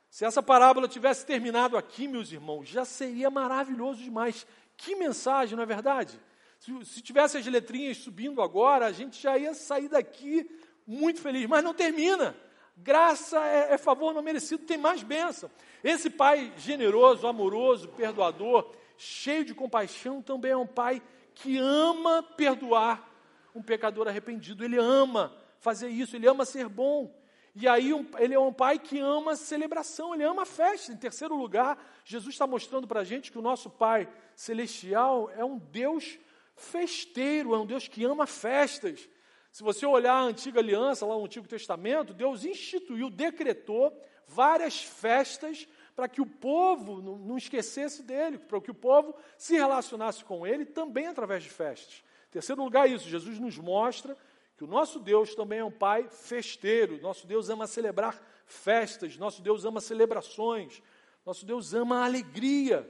[0.09, 4.45] Se essa parábola tivesse terminado aqui, meus irmãos, já seria maravilhoso demais.
[4.75, 6.19] Que mensagem, não é verdade?
[6.59, 10.49] Se, se tivesse as letrinhas subindo agora, a gente já ia sair daqui
[10.85, 12.35] muito feliz, mas não termina.
[12.75, 15.49] Graça é, é favor não merecido, tem mais bênção.
[15.83, 21.01] Esse pai generoso, amoroso, perdoador, cheio de compaixão, também é um pai
[21.35, 23.09] que ama perdoar
[23.55, 24.63] um pecador arrependido.
[24.63, 27.13] Ele ama fazer isso, ele ama ser bom.
[27.55, 30.91] E aí um, ele é um pai que ama celebração, ele ama festa.
[30.91, 35.45] Em terceiro lugar, Jesus está mostrando para a gente que o nosso Pai Celestial é
[35.45, 36.17] um Deus
[36.55, 39.07] festeiro, é um Deus que ama festas.
[39.53, 43.95] Se você olhar a antiga aliança, lá no Antigo Testamento, Deus instituiu, decretou
[44.27, 50.25] várias festas para que o povo não, esquecesse dele, para que o povo se relacionasse
[50.25, 52.03] com ele também através de festas.
[52.31, 54.17] Terceiro lugar, isso, Jesus nos mostra
[54.57, 59.39] que o nosso Deus também é um Pai festeiro, nosso Deus ama celebrar festas, nosso
[59.43, 60.81] Deus ama celebrações.
[61.23, 62.89] Nosso Deus ama alegria.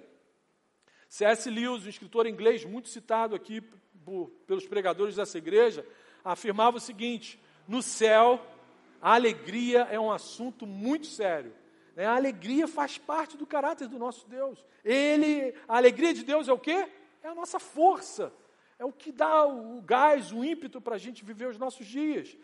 [1.10, 1.50] C.S.
[1.50, 3.62] Lewis, um escritor inglês muito citado aqui
[4.06, 5.86] por, pelos pregadores dessa igreja,
[6.24, 8.46] afirmava o seguinte: no céu,
[9.02, 11.54] a alegria é um assunto muito sério.
[11.96, 12.06] Né?
[12.06, 14.64] A alegria faz parte do caráter do nosso Deus.
[14.84, 16.88] Ele, a alegria de Deus é o quê?
[17.22, 18.34] É a nossa força.
[18.80, 22.36] É o que dá o gás, o ímpeto para a gente viver os nossos dias.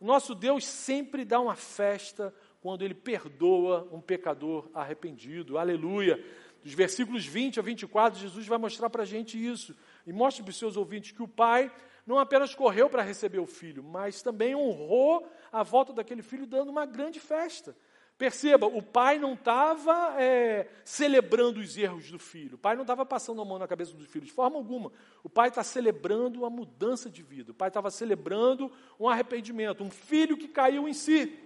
[0.00, 5.58] O nosso Deus sempre dá uma festa quando ele perdoa um pecador arrependido.
[5.58, 6.24] Aleluia.
[6.62, 9.76] Dos versículos 20 a 24, Jesus vai mostrar para a gente isso.
[10.06, 11.72] E mostre para os seus ouvintes que o Pai
[12.06, 16.70] não apenas correu para receber o filho, mas também honrou a volta daquele filho, dando
[16.70, 17.76] uma grande festa.
[18.18, 23.04] Perceba, o pai não estava é, celebrando os erros do filho, o pai não estava
[23.04, 24.92] passando a mão na cabeça do filho, de forma alguma.
[25.24, 29.90] O pai está celebrando a mudança de vida, o pai estava celebrando um arrependimento, um
[29.90, 31.38] filho que caiu em si.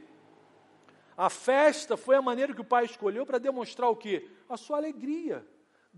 [1.17, 4.29] A festa foi a maneira que o pai escolheu para demonstrar o quê?
[4.49, 5.47] A sua alegria.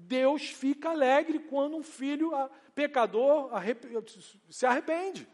[0.06, 2.32] Deus fica alegre quando um filho
[2.74, 3.50] pecador
[4.48, 5.26] se arrepende.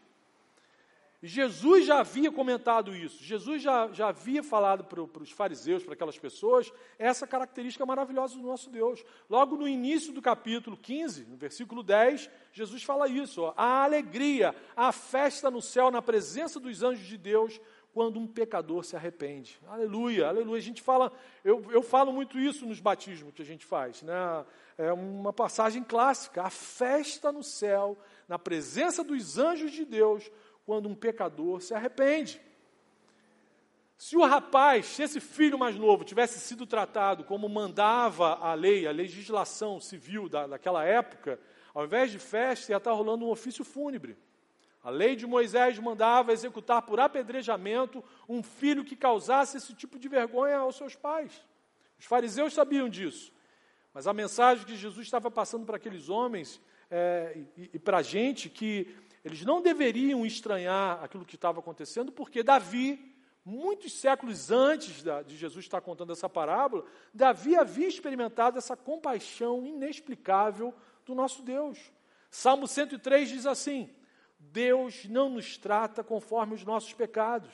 [1.25, 6.19] Jesus já havia comentado isso, Jesus já, já havia falado para, os fariseus, para aquelas
[6.19, 9.03] pessoas, essa característica maravilhosa do nosso Deus.
[9.27, 14.53] Logo no início do capítulo 15, no versículo 10, Jesus fala isso: ó, a alegria,
[14.75, 17.59] a festa no céu, na presença dos anjos de Deus,
[17.95, 19.57] quando um pecador se arrepende.
[19.69, 20.57] Aleluia, aleluia.
[20.57, 21.13] A gente fala,
[21.45, 24.45] eu, eu falo muito isso nos batismos que a gente faz, né?
[24.77, 30.29] É uma passagem clássica, a festa no céu, na presença dos anjos de Deus,
[30.65, 32.41] quando um pecador se arrepende.
[33.97, 38.85] Se o rapaz, se esse filho mais novo tivesse sido tratado como mandava a lei,
[38.85, 41.39] a legislação civil da, daquela época,
[41.73, 44.17] ao invés de festa, ia estar rolando um ofício fúnebre.
[44.85, 50.07] A lei de Moisés mandava executar por apedrejamento um filho que causasse esse tipo de
[50.07, 51.43] vergonha aos seus pais.
[51.97, 53.33] Os fariseus sabiam disso.
[53.91, 58.01] Mas a mensagem que Jesus estava passando para aqueles homens é, e, e para a
[58.03, 63.11] gente que eles não deveriam estranhar aquilo que estava acontecendo, porque Davi,
[63.43, 70.71] muitos séculos antes de Jesus estar contando essa parábola, Davi havia experimentado essa compaixão inexplicável
[71.03, 71.79] do nosso Deus.
[72.29, 73.89] Salmo 103 diz assim:
[74.51, 77.51] Deus não nos trata conforme os nossos pecados,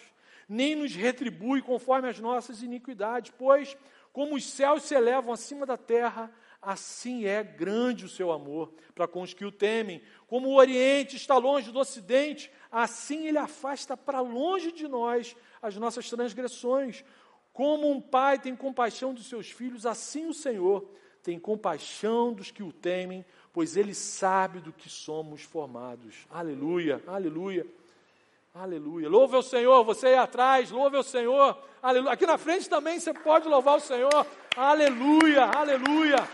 [0.48, 3.78] nem nos retribui conforme as nossas iniquidades, pois,
[4.12, 9.08] como os céus se elevam acima da terra, assim é grande o seu amor para
[9.08, 10.02] com os que o temem.
[10.28, 15.76] Como o Oriente está longe do Ocidente, assim ele afasta para longe de nós as
[15.78, 17.04] nossas transgressões.
[17.54, 20.88] Como um pai tem compaixão dos seus filhos, assim o Senhor
[21.24, 26.26] tem compaixão dos que o temem, pois ele sabe do que somos formados.
[26.30, 27.66] Aleluia, aleluia.
[28.54, 29.08] Aleluia.
[29.08, 31.58] Louve o Senhor, você aí atrás, louve o Senhor.
[31.82, 32.12] Aleluia.
[32.12, 34.28] Aqui na frente também você pode louvar o Senhor.
[34.58, 36.28] Aleluia, aleluia.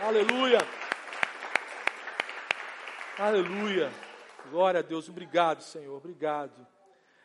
[0.00, 0.58] Aleluia.
[3.18, 3.92] Aleluia.
[4.50, 5.08] Glória a Deus.
[5.08, 5.96] Obrigado, Senhor.
[5.96, 6.66] Obrigado.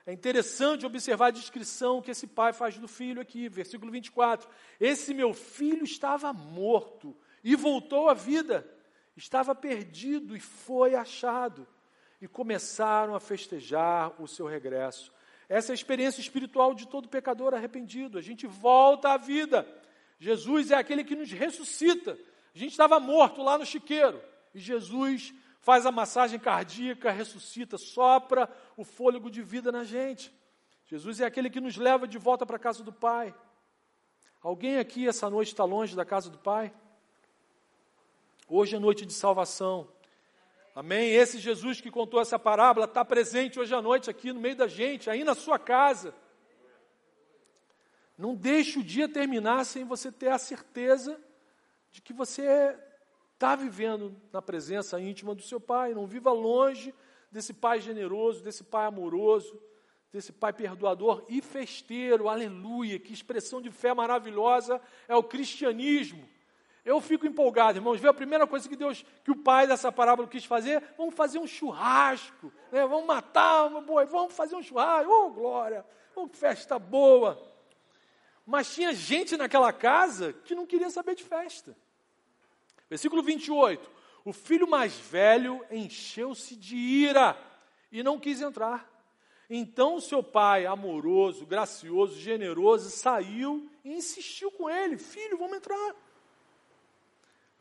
[0.05, 4.49] É interessante observar a descrição que esse pai faz do filho aqui, versículo 24.
[4.79, 8.67] Esse meu filho estava morto e voltou à vida.
[9.21, 11.67] Estava perdido e foi achado.
[12.19, 15.13] E começaram a festejar o seu regresso.
[15.47, 18.17] Essa é a experiência espiritual de todo pecador arrependido.
[18.17, 19.67] A gente volta à vida.
[20.17, 22.17] Jesus é aquele que nos ressuscita.
[22.53, 24.19] A gente estava morto lá no chiqueiro
[24.55, 30.33] e Jesus faz a massagem cardíaca, ressuscita, sopra o fôlego de vida na gente.
[30.87, 33.35] Jesus é aquele que nos leva de volta para a casa do Pai.
[34.41, 36.73] Alguém aqui essa noite está longe da casa do Pai?
[38.53, 39.87] Hoje é noite de salvação.
[40.75, 41.13] Amém?
[41.13, 44.67] Esse Jesus que contou essa parábola está presente hoje à noite aqui no meio da
[44.67, 46.13] gente, aí na sua casa.
[48.17, 51.17] Não deixe o dia terminar sem você ter a certeza
[51.91, 52.77] de que você
[53.35, 55.93] está vivendo na presença íntima do seu pai.
[55.93, 56.93] Não viva longe
[57.31, 59.57] desse pai generoso, desse pai amoroso,
[60.11, 62.27] desse pai perdoador e festeiro.
[62.27, 62.99] Aleluia!
[62.99, 66.27] Que expressão de fé maravilhosa é o cristianismo.
[66.83, 67.99] Eu fico empolgado, irmãos.
[67.99, 71.37] Vê a primeira coisa que Deus, que o pai dessa parábola quis fazer, vamos fazer
[71.37, 72.85] um churrasco, né?
[72.87, 77.41] vamos matar uma boi, vamos fazer um churrasco, oh glória, oh, festa boa.
[78.45, 81.77] Mas tinha gente naquela casa que não queria saber de festa.
[82.89, 83.89] Versículo 28.
[84.25, 87.37] O filho mais velho encheu-se de ira
[87.91, 88.89] e não quis entrar.
[89.49, 95.95] Então seu pai, amoroso, gracioso, generoso, saiu e insistiu com ele: Filho, vamos entrar.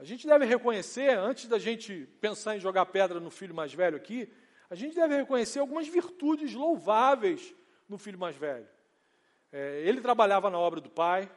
[0.00, 3.98] A gente deve reconhecer, antes da gente pensar em jogar pedra no filho mais velho
[3.98, 4.32] aqui,
[4.70, 7.54] a gente deve reconhecer algumas virtudes louváveis
[7.86, 8.66] no filho mais velho.
[9.52, 11.30] É, ele trabalhava na obra do pai,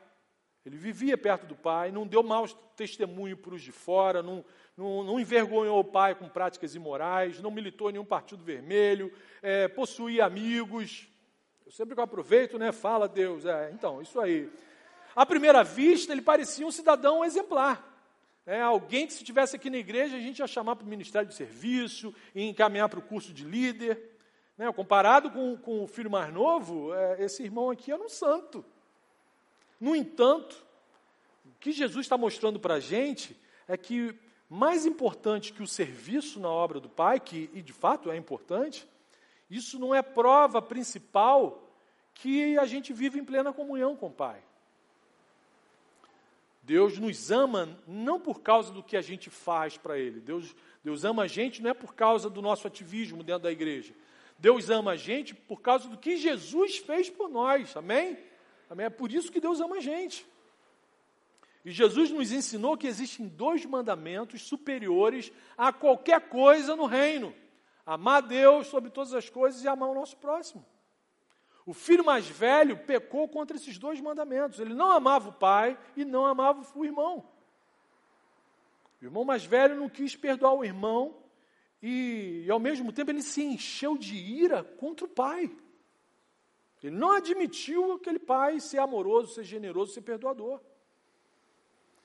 [0.65, 2.47] Ele vivia perto do pai, não deu mau
[2.77, 4.45] testemunho para os de fora, não,
[4.77, 9.67] não, não, envergonhou o pai com práticas imorais, não militou em nenhum partido vermelho, é,
[9.67, 11.09] possuía amigos.
[11.65, 14.49] Eu sempre que eu aproveito, né, fala Deus, é, então, isso aí.
[15.13, 17.92] À primeira vista, ele parecia um cidadão exemplar.
[18.45, 21.27] É, alguém que se estivesse aqui na igreja, a gente ia chamar para o ministério
[21.27, 24.11] de serviço, e encaminhar para o curso de líder.
[24.57, 28.63] Né, comparado com, com, o filho mais novo, é, esse irmão aqui era um santo.
[29.79, 30.63] No entanto,
[31.45, 33.35] o que Jesus está mostrando para a gente
[33.67, 34.15] é que
[34.47, 38.87] mais importante que o serviço na obra do Pai, que e de fato é importante,
[39.49, 41.67] isso não é prova principal
[42.13, 44.43] que a gente vive em plena comunhão com o Pai.
[46.63, 50.21] Deus nos ama não por causa do que a gente faz para Ele.
[50.21, 53.93] Deus, Deus ama a gente não é por causa do nosso ativismo dentro da igreja.
[54.39, 57.75] Deus ama a gente por causa do que Jesus fez por nós.
[57.75, 58.17] Amém?
[58.69, 58.85] Amém?
[58.85, 60.25] É por isso que Deus ama a gente.
[61.65, 67.35] E Jesus nos ensinou que existem dois mandamentos superiores a qualquer coisa no reino:
[67.85, 70.65] amar Deus sobre todas as coisas e amar o nosso próximo.
[71.65, 74.59] O filho mais velho pecou contra esses dois mandamentos.
[74.59, 77.25] Ele não amava o pai e não amava o irmão.
[79.01, 81.23] O irmão mais velho não quis perdoar o irmão
[81.83, 85.53] e, e ao mesmo tempo, ele se encheu de ira contra o pai.
[86.81, 90.61] Ele não admitiu aquele pai ser amoroso, ser generoso, ser perdoador.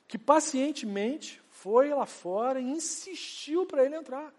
[0.09, 4.35] Que pacientemente foi lá fora e insistiu para ele entrar.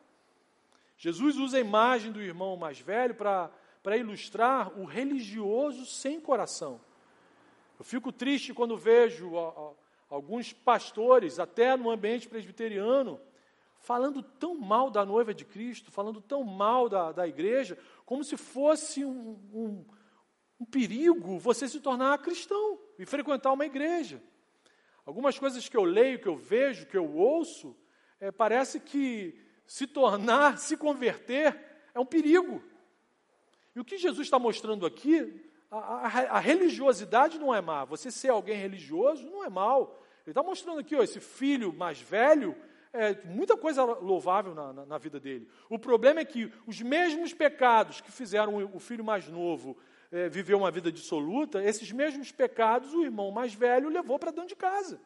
[0.97, 3.49] Jesus usa a imagem do irmão mais velho para
[3.97, 6.79] ilustrar o religioso sem coração.
[7.77, 9.31] Eu fico triste quando vejo
[10.09, 13.19] alguns pastores, até no ambiente presbiteriano,
[13.79, 18.35] falando tão mal da noiva de Cristo, falando tão mal da, da igreja, como se
[18.35, 19.85] fosse um, um
[20.59, 24.21] um perigo você se tornar cristão e frequentar uma igreja.
[25.05, 27.75] Algumas coisas que eu leio, que eu vejo, que eu ouço,
[28.19, 31.57] é, parece que se tornar, se converter,
[31.93, 32.61] é um perigo.
[33.75, 36.05] E o que Jesus está mostrando aqui, a, a,
[36.37, 37.85] a, religiosidade não é má.
[37.85, 39.99] Você ser alguém religioso não é mal.
[40.25, 42.55] Ele está mostrando aqui, ó, esse filho mais velho,
[42.91, 45.47] é, muita coisa louvável na, na, na, vida dele.
[45.69, 49.77] O problema é que os mesmos pecados que fizeram o filho mais novo
[50.11, 54.49] é, viveu uma vida dissoluta, esses mesmos pecados o irmão mais velho levou para dentro
[54.49, 54.99] de casa.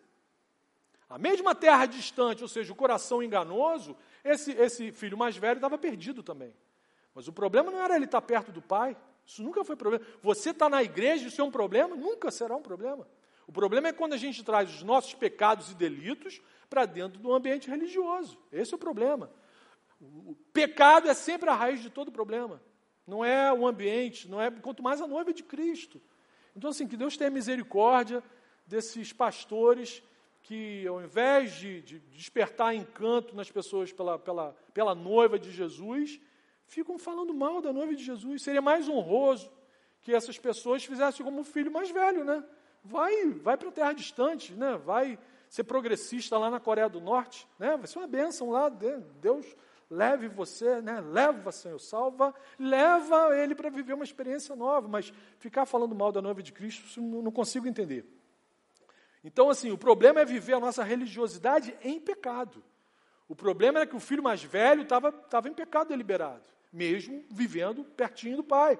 [1.09, 5.77] A mesma terra distante, ou seja, o coração enganoso, esse, esse filho mais velho estava
[5.77, 6.53] perdido também.
[7.13, 10.05] Mas o problema não era ele estar perto do pai, isso nunca foi problema.
[10.21, 11.95] Você está na igreja, isso é um problema?
[11.95, 13.07] Nunca será um problema.
[13.47, 17.33] O problema é quando a gente traz os nossos pecados e delitos para dentro do
[17.33, 18.37] ambiente religioso.
[18.51, 19.29] Esse é o problema.
[20.01, 22.61] O pecado é sempre a raiz de todo problema
[23.05, 26.01] não é o ambiente, não é quanto mais a noiva de Cristo.
[26.55, 28.23] Então, assim, que Deus tenha misericórdia
[28.65, 30.01] desses pastores
[30.41, 36.19] que, ao invés de, de despertar encanto nas pessoas pela, pela, pela noiva de Jesus,
[36.73, 38.43] ficam falando mal da noiva de Jesus.
[38.43, 39.51] Seria mais honroso
[40.01, 42.43] que essas pessoas fizessem como o filho mais velho, né?
[42.83, 44.77] Vai, vai para a terra distante, né?
[44.77, 47.77] Vai ser progressista lá na Coreia do Norte, né?
[47.77, 49.45] Vai ser uma bênção lá, Deus
[49.89, 50.99] leve você, né?
[50.99, 56.21] leva, Senhor, salva, leva ele para viver uma experiência nova, mas ficar falando mal da
[56.21, 58.03] noiva de Cristo, não consigo entender.
[59.23, 62.63] Então, assim, o problema é viver a nossa religiosidade em pecado.
[63.27, 68.37] O problema é que o filho mais velho estava em pecado deliberado, mesmo vivendo pertinho
[68.37, 68.79] do pai.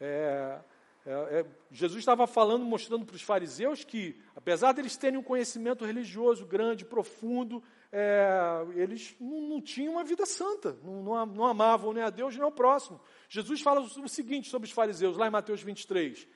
[0.00, 0.58] É,
[1.06, 5.84] é, é, Jesus estava falando, mostrando para os fariseus que, apesar deles terem um conhecimento
[5.84, 11.92] religioso grande, profundo, é, eles não, não, tinham uma vida santa, não, não, não, amavam
[11.92, 13.00] nem a Deus nem ao próximo.
[13.28, 16.26] Jesus fala o seguinte sobre os fariseus, lá em Mateus 23.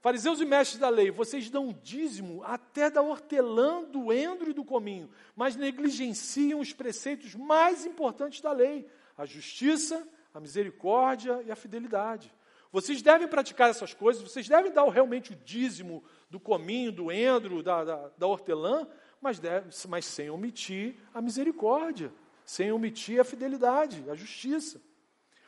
[0.00, 4.64] Fariseus e mestres da lei, vocês dão dízimo até da hortelã, do endro e do
[4.64, 8.86] cominho, mas negligenciam os preceitos mais importantes da lei,
[9.20, 12.32] a justiça, a misericórdia e a fidelidade.
[12.72, 17.62] Vocês devem praticar essas coisas, vocês devem dar realmente o dízimo do cominho, do endro,
[17.62, 18.88] da, da, da hortelã,
[19.20, 22.10] mas, deve, mas sem omitir a misericórdia,
[22.46, 24.80] sem omitir a fidelidade, a justiça.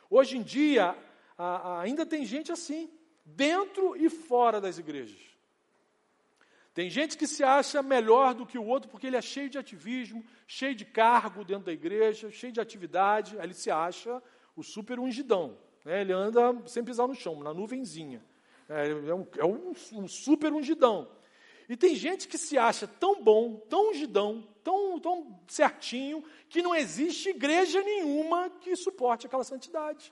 [0.07, 0.95] Hoje em dia,
[1.35, 2.91] a, a, ainda tem gente assim,
[3.25, 5.32] dentro e fora das igrejas.
[6.73, 9.57] Tem gente que se acha melhor do que o outro porque ele é cheio de
[9.57, 14.21] ativismo, cheio de cargo dentro da igreja, cheio de atividade, aí ele se acha
[14.55, 15.57] o super ungidão.
[15.85, 16.01] Né?
[16.01, 18.23] Ele anda sem pisar no chão, na nuvenzinha.
[18.67, 21.07] É, é, um, é um, um super ungidão.
[21.69, 26.73] E tem gente que se acha tão bom, tão ungidão, tão, tão certinho, que não
[26.73, 30.11] existe igreja nenhuma que suporte aquela santidade.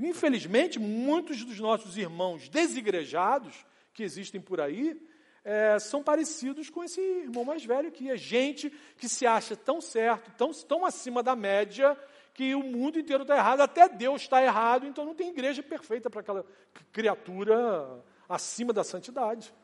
[0.00, 5.00] Infelizmente, muitos dos nossos irmãos desigrejados que existem por aí,
[5.48, 8.10] é, são parecidos com esse irmão mais velho aqui.
[8.10, 8.68] É gente
[8.98, 11.96] que se acha tão certo, tão, tão acima da média,
[12.34, 16.10] que o mundo inteiro está errado, até Deus está errado, então não tem igreja perfeita
[16.10, 16.44] para aquela
[16.92, 19.54] criatura acima da santidade.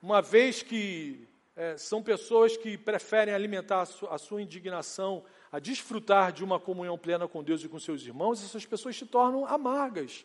[0.00, 1.26] Uma vez que
[1.56, 6.60] é, são pessoas que preferem alimentar a sua, a sua indignação a desfrutar de uma
[6.60, 10.24] comunhão plena com Deus e com seus irmãos, essas pessoas se tornam amargas.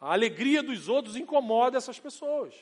[0.00, 2.54] A alegria dos outros incomoda essas pessoas.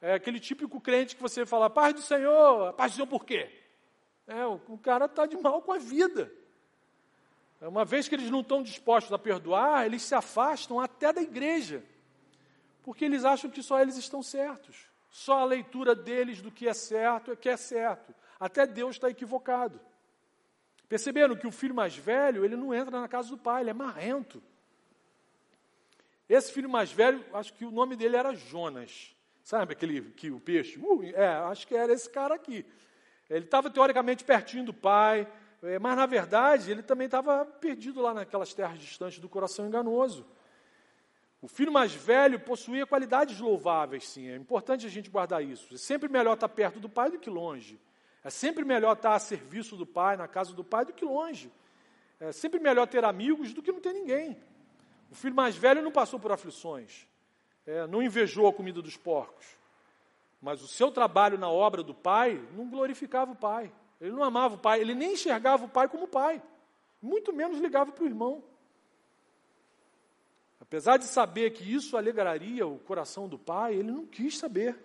[0.00, 3.50] É aquele típico crente que você fala, paz do Senhor, paz do Senhor por quê?
[4.26, 6.32] É, o, o cara está de mal com a vida.
[7.60, 11.22] É, uma vez que eles não estão dispostos a perdoar, eles se afastam até da
[11.22, 11.84] igreja,
[12.82, 14.88] porque eles acham que só eles estão certos.
[15.08, 18.14] Só a leitura deles do que é certo é que é certo.
[18.40, 19.78] Até Deus está equivocado.
[20.88, 23.74] Perceberam que o filho mais velho, ele não entra na casa do pai, ele é
[23.74, 24.42] marrento.
[26.32, 29.14] Esse filho mais velho, acho que o nome dele era Jonas.
[29.44, 30.78] Sabe aquele que o peixe?
[30.78, 32.64] Uh, é, acho que era esse cara aqui.
[33.28, 35.30] Ele estava teoricamente pertinho do pai,
[35.62, 40.26] é, mas na verdade ele também estava perdido lá naquelas terras distantes do coração enganoso.
[41.42, 44.30] O filho mais velho possuía qualidades louváveis, sim.
[44.30, 45.74] É importante a gente guardar isso.
[45.74, 47.78] É sempre melhor estar perto do pai do que longe.
[48.24, 51.52] É sempre melhor estar a serviço do pai, na casa do pai, do que longe.
[52.18, 54.40] É sempre melhor ter amigos do que não ter ninguém.
[55.12, 57.06] O filho mais velho não passou por aflições,
[57.66, 59.44] é, não invejou a comida dos porcos,
[60.40, 64.54] mas o seu trabalho na obra do pai não glorificava o pai, ele não amava
[64.54, 66.42] o pai, ele nem enxergava o pai como pai,
[67.02, 68.42] muito menos ligava para o irmão.
[70.58, 74.78] Apesar de saber que isso alegraria o coração do pai, ele não quis saber.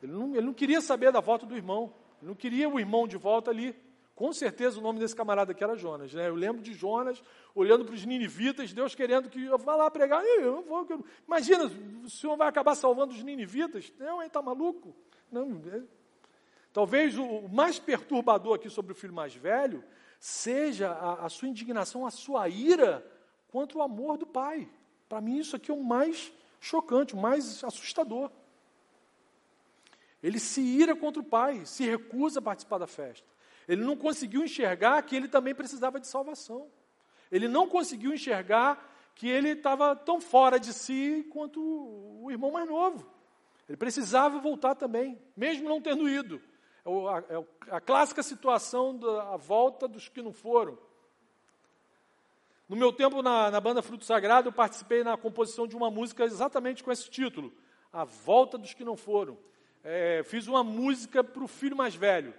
[0.00, 1.92] Ele não, ele não queria saber da volta do irmão.
[2.22, 3.74] Ele não queria o irmão de volta ali.
[4.16, 6.14] Com certeza o nome desse camarada aqui era Jonas.
[6.14, 6.26] Né?
[6.26, 7.22] Eu lembro de Jonas
[7.54, 10.24] olhando para os ninivitas, Deus querendo que eu vá lá pregar.
[10.24, 11.04] Eu não vou, eu...
[11.26, 11.70] Imagina,
[12.02, 13.92] o Senhor vai acabar salvando os ninivitas?
[13.98, 14.96] Não, ele está maluco?
[15.30, 15.62] Não.
[15.70, 15.82] É...
[16.72, 19.84] Talvez o mais perturbador aqui sobre o filho mais velho
[20.18, 23.06] seja a, a sua indignação, a sua ira
[23.48, 24.66] contra o amor do pai.
[25.10, 28.30] Para mim, isso aqui é o mais chocante, o mais assustador.
[30.22, 33.35] Ele se ira contra o pai, se recusa a participar da festa.
[33.68, 36.68] Ele não conseguiu enxergar que ele também precisava de salvação.
[37.30, 42.68] Ele não conseguiu enxergar que ele estava tão fora de si quanto o irmão mais
[42.68, 43.10] novo.
[43.68, 46.40] Ele precisava voltar também, mesmo não tendo ido.
[46.84, 47.44] É, é
[47.74, 50.78] a, clássica situação da volta dos que não foram.
[52.68, 56.24] No meu tempo na, na banda Fruto Sagrado, eu participei na composição de uma música
[56.24, 57.52] exatamente com esse título:
[57.92, 59.36] A Volta dos que não foram.
[59.82, 62.34] É, fiz uma música para o filho mais velho.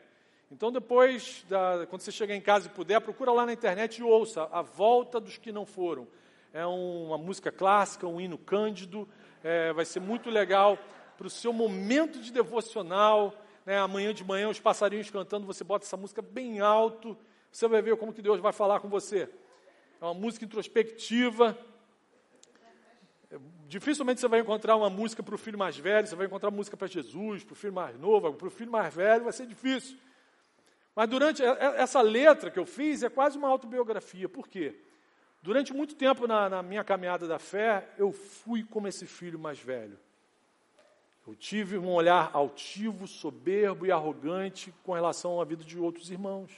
[0.49, 4.03] Então, depois, da, quando você chegar em casa e puder, procura lá na internet e
[4.03, 6.07] ouça A Volta dos Que Não Foram.
[6.53, 9.07] É um, uma música clássica, um hino cândido,
[9.43, 10.79] é, vai ser muito legal
[11.17, 13.33] para o seu momento de devocional.
[13.65, 13.77] Né?
[13.77, 17.17] Amanhã de manhã, os passarinhos cantando, você bota essa música bem alto,
[17.51, 19.29] você vai ver como que Deus vai falar com você.
[19.99, 21.57] É uma música introspectiva.
[23.67, 26.77] Dificilmente você vai encontrar uma música para o filho mais velho, você vai encontrar música
[26.77, 29.97] para Jesus, para o filho mais novo, para o filho mais velho, vai ser difícil.
[30.97, 34.27] Mas durante essa letra que eu fiz é quase uma autobiografia.
[34.27, 34.73] Por quê?
[35.43, 39.59] Durante muito tempo na, na minha caminhada da fé, eu fui como esse filho mais
[39.59, 39.95] velho.
[41.27, 46.49] Eu tive um olhar altivo, soberbo e arrogante com relação à vida de outros irmãos.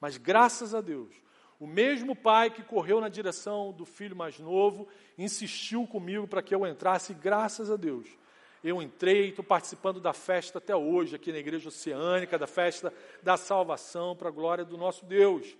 [0.00, 1.14] Mas graças a Deus,
[1.60, 6.54] o mesmo pai que correu na direção do filho mais novo insistiu comigo para que
[6.54, 8.08] eu entrasse, graças a Deus.
[8.64, 12.92] Eu entrei, estou participando da festa até hoje, aqui na Igreja Oceânica, da festa
[13.22, 15.56] da salvação, para a glória do nosso Deus.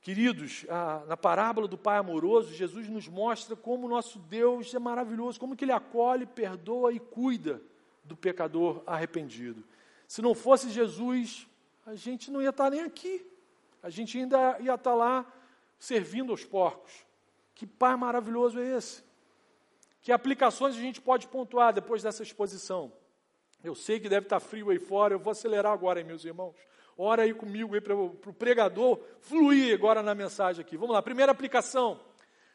[0.00, 4.78] Queridos, a, na parábola do Pai amoroso, Jesus nos mostra como o nosso Deus é
[4.78, 7.62] maravilhoso, como que Ele acolhe, perdoa e cuida
[8.02, 9.62] do pecador arrependido.
[10.08, 11.46] Se não fosse Jesus,
[11.86, 13.24] a gente não ia estar nem aqui.
[13.82, 15.24] A gente ainda ia estar lá
[15.78, 16.92] servindo aos porcos.
[17.54, 19.04] Que Pai maravilhoso é esse?
[20.02, 22.92] Que aplicações a gente pode pontuar depois dessa exposição?
[23.62, 26.56] Eu sei que deve estar frio aí fora, eu vou acelerar agora, hein, meus irmãos.
[26.98, 30.76] Ora aí comigo para o pregador fluir agora na mensagem aqui.
[30.76, 32.00] Vamos lá, primeira aplicação.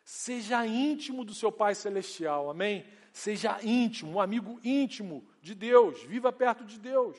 [0.03, 2.85] Seja íntimo do seu Pai Celestial, amém?
[3.13, 7.17] Seja íntimo, um amigo íntimo de Deus, viva perto de Deus.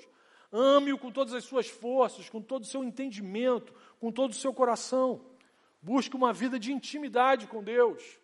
[0.53, 4.53] Ame-o com todas as suas forças, com todo o seu entendimento, com todo o seu
[4.53, 5.23] coração.
[5.81, 8.18] Busque uma vida de intimidade com Deus.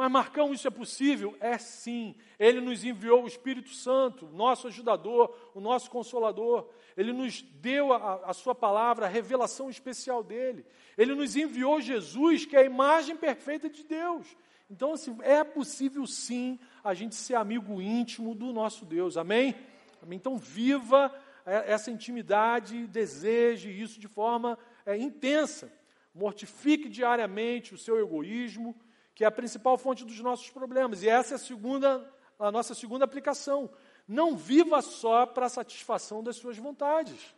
[0.00, 1.36] Mas, Marcão, isso é possível?
[1.40, 2.14] É sim.
[2.38, 6.70] Ele nos enviou o Espírito Santo, nosso ajudador, o nosso consolador.
[6.96, 10.64] Ele nos deu a, a, Sua palavra, a revelação especial dele.
[10.96, 14.26] Ele nos enviou Jesus, que é a imagem perfeita de Deus.
[14.70, 19.54] Então, assim, é possível sim a gente ser amigo íntimo do nosso Deus, amém?
[20.02, 20.16] amém?
[20.16, 25.70] Então, viva essa intimidade, deseje isso de forma é, intensa.
[26.14, 28.74] Mortifique diariamente o seu egoísmo,
[29.20, 31.02] que é a principal fonte dos nossos problemas.
[31.02, 33.68] E essa é a segunda, a nossa segunda aplicação.
[34.08, 37.34] Não viva só para a satisfação das suas vontades.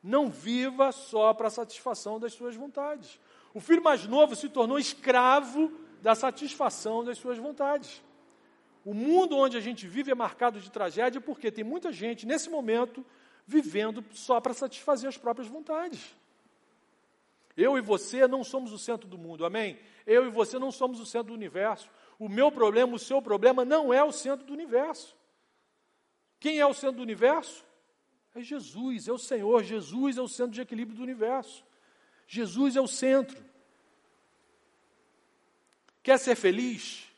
[0.00, 3.18] Não viva só para a satisfação das suas vontades.
[3.52, 8.00] O filho mais novo se tornou escravo da satisfação das suas vontades.
[8.84, 12.48] O mundo onde a gente vive é marcado de tragédia porque tem muita gente, nesse
[12.48, 13.04] momento,
[13.44, 16.14] vivendo só para satisfazer as próprias vontades.
[17.56, 19.78] Eu e você não somos o centro do mundo, amém?
[20.06, 21.90] Eu e você não somos o centro do universo.
[22.18, 25.16] O meu problema, o seu problema não é o centro do universo.
[26.38, 27.64] Quem é o centro do universo?
[28.34, 29.62] É Jesus, é o Senhor.
[29.64, 31.64] Jesus é o centro de equilíbrio do universo.
[32.26, 33.44] Jesus é o centro.
[36.02, 37.09] Quer ser feliz?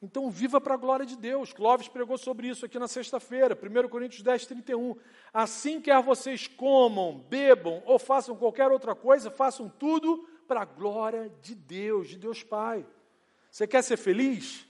[0.00, 1.52] Então viva para a glória de Deus.
[1.52, 4.94] Clóvis pregou sobre isso aqui na sexta-feira, 1 Coríntios 10, 31.
[5.32, 11.32] Assim quer vocês comam, bebam ou façam qualquer outra coisa, façam tudo para a glória
[11.40, 12.86] de Deus, de Deus Pai.
[13.50, 14.66] Você quer ser feliz?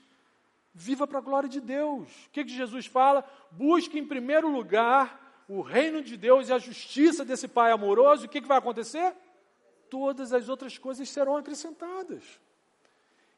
[0.73, 2.07] Viva para a glória de Deus.
[2.27, 3.27] O que, que Jesus fala?
[3.51, 8.25] Busque em primeiro lugar o reino de Deus e a justiça desse Pai amoroso.
[8.25, 9.13] O que, que vai acontecer?
[9.89, 12.23] Todas as outras coisas serão acrescentadas.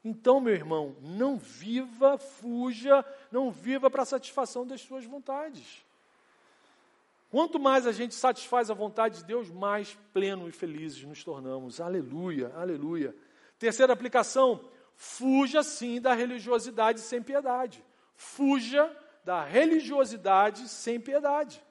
[0.04, 5.84] Então, meu irmão, não viva, fuja, não viva para a satisfação das suas vontades.
[7.30, 11.80] Quanto mais a gente satisfaz a vontade de Deus, mais plenos e felizes nos tornamos.
[11.80, 13.16] Aleluia, aleluia.
[13.60, 14.62] Terceira aplicação:
[14.96, 17.84] fuja sim da religiosidade sem piedade.
[18.16, 18.90] Fuja
[19.24, 21.62] da religiosidade sem piedade.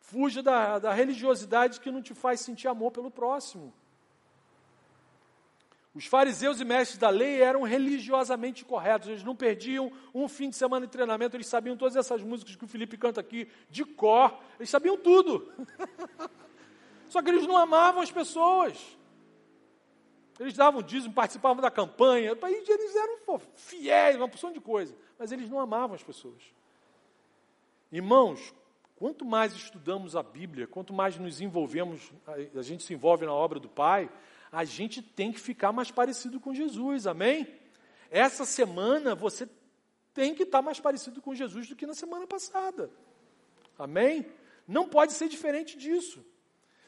[0.00, 3.72] Fuja da, da religiosidade que não te faz sentir amor pelo próximo.
[5.94, 10.56] Os fariseus e mestres da lei eram religiosamente corretos, eles não perdiam um fim de
[10.56, 14.38] semana de treinamento, eles sabiam todas essas músicas que o Felipe canta aqui de cor,
[14.58, 15.52] eles sabiam tudo.
[17.10, 18.96] Só que eles não amavam as pessoas.
[20.40, 25.30] Eles davam dízimo, participavam da campanha, eles eram pô, fiéis, uma porção de coisa, mas
[25.30, 26.42] eles não amavam as pessoas.
[27.92, 28.54] Irmãos,
[28.96, 33.60] quanto mais estudamos a Bíblia, quanto mais nos envolvemos, a gente se envolve na obra
[33.60, 34.08] do Pai,
[34.52, 37.48] a gente tem que ficar mais parecido com Jesus, amém?
[38.10, 39.48] Essa semana você
[40.12, 42.90] tem que estar mais parecido com Jesus do que na semana passada,
[43.78, 44.26] amém?
[44.68, 46.22] Não pode ser diferente disso.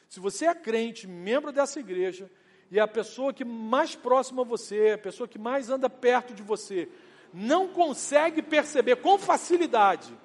[0.07, 2.29] Se você é crente, membro dessa igreja,
[2.69, 6.43] e a pessoa que mais próxima a você, a pessoa que mais anda perto de
[6.43, 6.87] você,
[7.33, 10.15] não consegue perceber com facilidade,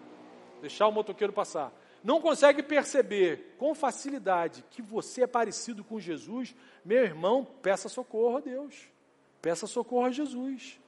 [0.61, 1.73] deixar o motoqueiro passar,
[2.03, 8.39] não consegue perceber com facilidade que você é parecido com Jesus, meu irmão, peça socorro
[8.39, 8.89] a Deus.
[9.43, 10.81] Peça socorro a Jesus.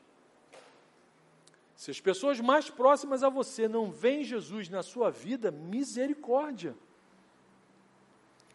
[1.76, 6.74] Se as pessoas mais próximas a você não veem Jesus na sua vida, misericórdia.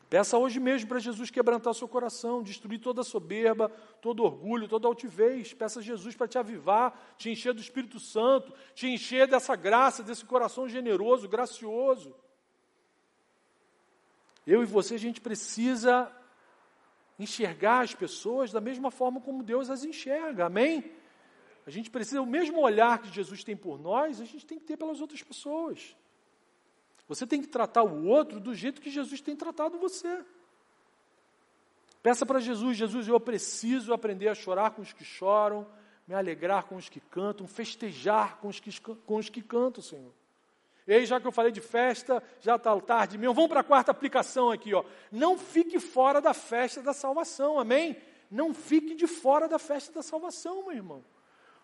[0.09, 3.69] Peça hoje mesmo para Jesus quebrantar seu coração, destruir toda a soberba,
[4.01, 5.53] todo orgulho, toda altivez.
[5.53, 10.01] Peça a Jesus para te avivar, te encher do Espírito Santo, te encher dessa graça,
[10.01, 12.15] desse coração generoso, gracioso.
[14.47, 16.09] Eu e você, a gente precisa
[17.19, 20.89] enxergar as pessoas da mesma forma como Deus as enxerga, amém?
[21.65, 24.63] A gente precisa, o mesmo olhar que Jesus tem por nós, a gente tem que
[24.63, 25.97] ter pelas outras pessoas.
[27.09, 30.23] Você tem que tratar o outro do jeito que Jesus tem tratado você.
[32.01, 35.67] Peça para Jesus: Jesus, eu preciso aprender a chorar com os que choram,
[36.07, 40.13] me alegrar com os que cantam, festejar com os que, com os que cantam, Senhor.
[40.87, 43.63] E aí, já que eu falei de festa, já está tarde mesmo, vamos para a
[43.63, 44.73] quarta aplicação aqui.
[44.73, 44.85] Ó.
[45.11, 47.97] Não fique fora da festa da salvação, amém?
[48.31, 51.03] Não fique de fora da festa da salvação, meu irmão.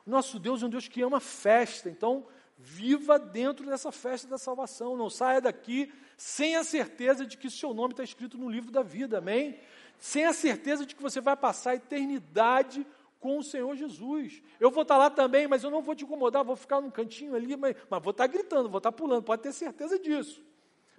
[0.05, 2.25] Nosso Deus é um Deus que ama festa, então
[2.57, 4.97] viva dentro dessa festa da salvação.
[4.97, 8.83] Não saia daqui sem a certeza de que seu nome está escrito no livro da
[8.83, 9.57] vida, amém?
[9.99, 12.85] Sem a certeza de que você vai passar a eternidade
[13.23, 14.43] com o Senhor Jesus.
[14.59, 17.33] Eu vou estar lá também, mas eu não vou te incomodar, vou ficar num cantinho
[17.33, 20.43] ali, mas, mas vou estar gritando, vou estar pulando, pode ter certeza disso.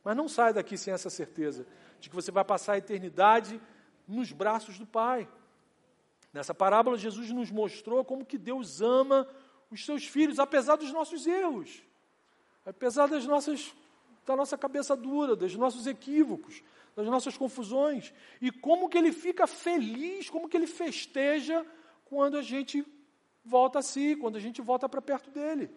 [0.03, 1.67] Mas não saia daqui sem essa certeza
[2.01, 3.61] de que você vai passar a eternidade
[4.09, 5.29] nos braços do Pai.
[6.33, 9.29] Nessa parábola, Jesus nos mostrou como que Deus ama
[9.71, 11.83] os seus filhos, apesar dos nossos erros,
[12.65, 13.75] apesar das nossas,
[14.25, 16.63] da nossa cabeça dura, dos nossos equívocos,
[16.97, 21.67] das nossas confusões, e como que Ele fica feliz, como que Ele festeja
[22.15, 22.87] quando a gente
[23.45, 25.69] volta a si, quando a gente volta para perto dele.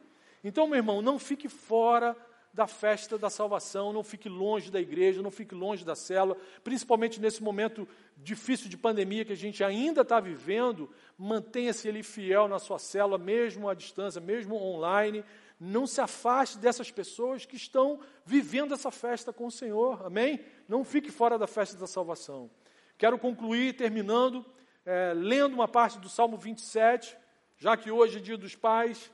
[0.44, 2.16] Então, meu irmão, não fique fora
[2.54, 7.20] da festa da salvação, não fique longe da igreja, não fique longe da célula, principalmente
[7.20, 12.60] nesse momento difícil de pandemia que a gente ainda está vivendo, mantenha-se ali fiel na
[12.60, 15.26] sua célula, mesmo à distância, mesmo online,
[15.60, 20.40] não se afaste dessas pessoas que estão vivendo essa festa com o Senhor, amém?
[20.68, 22.50] Não fique fora da festa da salvação.
[22.96, 24.46] Quero concluir terminando,
[24.88, 27.18] é, lendo uma parte do Salmo 27,
[27.58, 29.12] já que hoje é dia dos pais,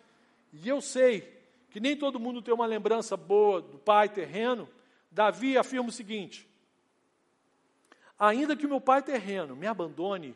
[0.53, 1.27] e eu sei
[1.71, 4.69] que nem todo mundo tem uma lembrança boa do pai terreno,
[5.09, 6.47] Davi afirma o seguinte:
[8.19, 10.35] Ainda que o meu pai terreno me abandone,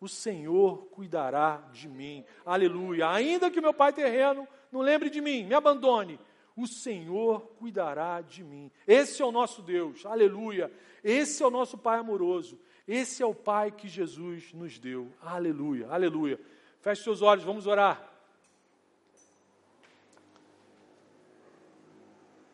[0.00, 2.24] o Senhor cuidará de mim.
[2.44, 3.08] Aleluia.
[3.08, 6.18] Ainda que o meu pai terreno não lembre de mim, me abandone,
[6.56, 8.68] o Senhor cuidará de mim.
[8.84, 10.04] Esse é o nosso Deus.
[10.04, 10.72] Aleluia.
[11.04, 12.58] Esse é o nosso Pai amoroso.
[12.86, 15.12] Esse é o Pai que Jesus nos deu.
[15.20, 15.88] Aleluia.
[15.88, 16.38] Aleluia.
[16.80, 18.12] Feche seus olhos, vamos orar.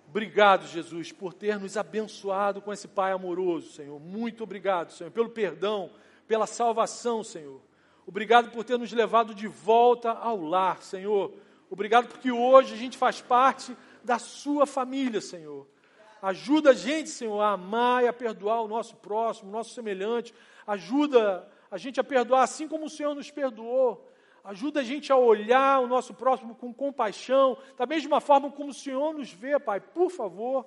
[0.09, 4.01] Obrigado, Jesus, por ter nos abençoado com esse Pai amoroso, Senhor.
[4.01, 5.91] Muito obrigado, Senhor, pelo perdão,
[6.27, 7.61] pela salvação, Senhor.
[8.07, 11.33] Obrigado por ter nos levado de volta ao lar, Senhor.
[11.71, 15.67] Obrigado porque hoje a gente faz parte da Sua família, Senhor.
[16.21, 20.35] Ajuda a gente, Senhor, a amar e a perdoar o nosso próximo, o nosso semelhante.
[20.67, 24.07] Ajuda a gente a perdoar assim como o Senhor nos perdoou.
[24.43, 28.75] Ajuda a gente a olhar o nosso próximo com compaixão, da mesma forma como o
[28.75, 29.81] Senhor nos vê, Pai.
[29.81, 30.67] Por favor,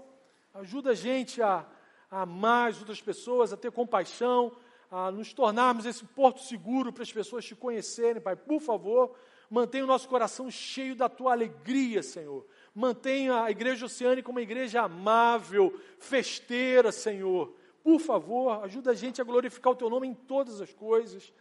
[0.54, 1.66] ajuda a gente a,
[2.10, 4.52] a amar as outras pessoas, a ter compaixão,
[4.91, 8.36] a nos tornarmos esse porto seguro para as pessoas te conhecerem, Pai.
[8.36, 9.16] Por favor,
[9.49, 12.45] mantenha o nosso coração cheio da tua alegria, Senhor.
[12.74, 17.53] Mantenha a igreja oceânica uma igreja amável, festeira, Senhor.
[17.84, 21.34] Por favor, ajuda a gente a glorificar o teu nome em todas as coisas.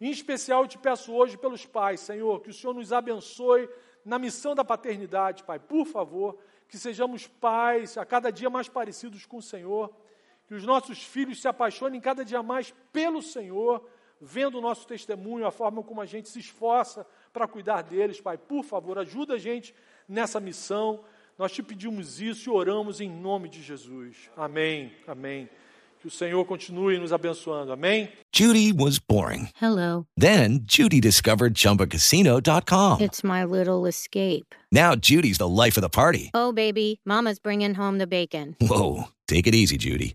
[0.00, 3.68] Em especial, eu te peço hoje pelos pais, Senhor, que o Senhor nos abençoe
[4.04, 5.58] na missão da paternidade, Pai.
[5.58, 9.94] Por favor, que sejamos pais a cada dia mais parecidos com o Senhor,
[10.46, 13.86] que os nossos filhos se apaixonem cada dia mais pelo Senhor,
[14.18, 18.38] vendo o nosso testemunho, a forma como a gente se esforça para cuidar deles, Pai.
[18.38, 19.74] Por favor, ajuda a gente
[20.10, 21.00] nessa missão.
[21.38, 24.16] Nós te pedimos isso e oramos em nome de Jesus.
[24.36, 24.92] Amém.
[25.06, 25.48] Amém.
[26.00, 27.72] Que o Senhor continue nos abençoando.
[27.72, 28.08] Amém?
[28.34, 29.50] Judy was boring.
[29.60, 30.06] Hello.
[30.18, 33.00] Then Judy discovered ChumbaCasino.com.
[33.02, 34.54] It's my little escape.
[34.72, 36.30] Now Judy's the life of the party.
[36.34, 38.56] Oh, baby, Mama's bringing home the bacon.
[38.60, 40.14] Whoa, take it easy, Judy.